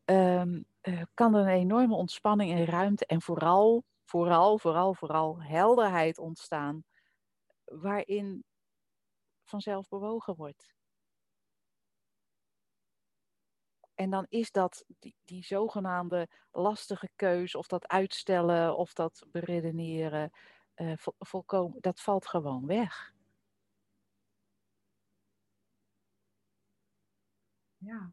[0.05, 6.19] um, uh, kan er een enorme ontspanning en ruimte en vooral, vooral, vooral, vooral helderheid
[6.19, 6.85] ontstaan,
[7.65, 8.45] waarin
[9.55, 10.75] vanzelf bewogen wordt.
[13.95, 14.85] En dan is dat
[15.25, 20.31] die, zogenaamde lastige keus, of dat uitstellen, of dat beredeneren,
[20.75, 23.15] vol, volkomen, dat valt gewoon weg.
[27.77, 28.13] Ja.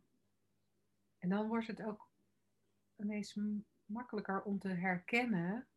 [1.17, 2.09] En dan wordt het ook
[2.95, 3.39] ineens
[3.85, 5.67] makkelijker om te herkennen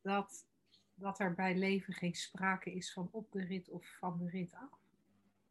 [0.00, 0.46] dat,
[0.94, 4.54] dat er bij leven geen sprake is van op de rit of van de rit
[4.54, 4.78] af.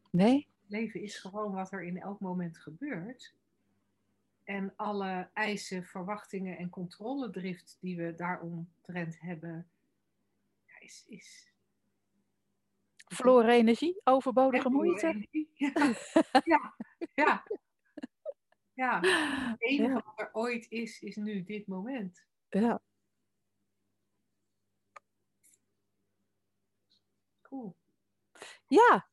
[0.10, 0.48] Nee.
[0.68, 3.34] Leven is gewoon wat er in elk moment gebeurt.
[4.44, 9.68] En alle eisen, verwachtingen en controledrift die we daaromtrent hebben,
[10.66, 11.52] ja, is, is
[13.16, 15.28] Verloren energie, overbodige moeite.
[15.54, 15.94] Ja,
[16.44, 16.74] ja,
[17.14, 17.44] ja.
[18.74, 19.00] ja.
[19.50, 22.26] Het enige wat er ooit is, is nu dit moment.
[22.50, 22.82] Ja.
[27.52, 27.76] Cool.
[28.68, 29.10] Ja,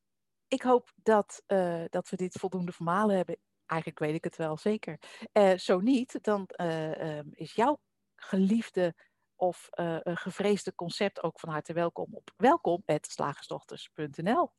[0.48, 3.36] ik hoop dat, eh, dat we dit voldoende vermalen hebben.
[3.66, 4.98] Eigenlijk weet ik het wel zeker.
[5.32, 7.80] Eh, zo niet, dan eh, ehm, is jouw
[8.16, 8.94] geliefde
[9.36, 9.68] of
[10.04, 14.52] gevreesde concept ook van harte welkom op welkom.slagersdochters.nl.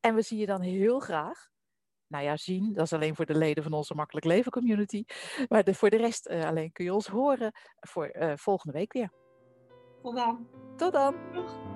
[0.00, 1.50] En we zien je dan heel graag.
[2.06, 5.04] Nou ja, zien, dat is alleen voor de leden van onze Makkelijk Leven community.
[5.48, 9.12] Maar de, voor de rest alleen kun je ons horen voor volgende week weer.
[10.02, 10.48] Tot dan.
[10.76, 11.32] Tot dan!
[11.32, 11.71] Doeg.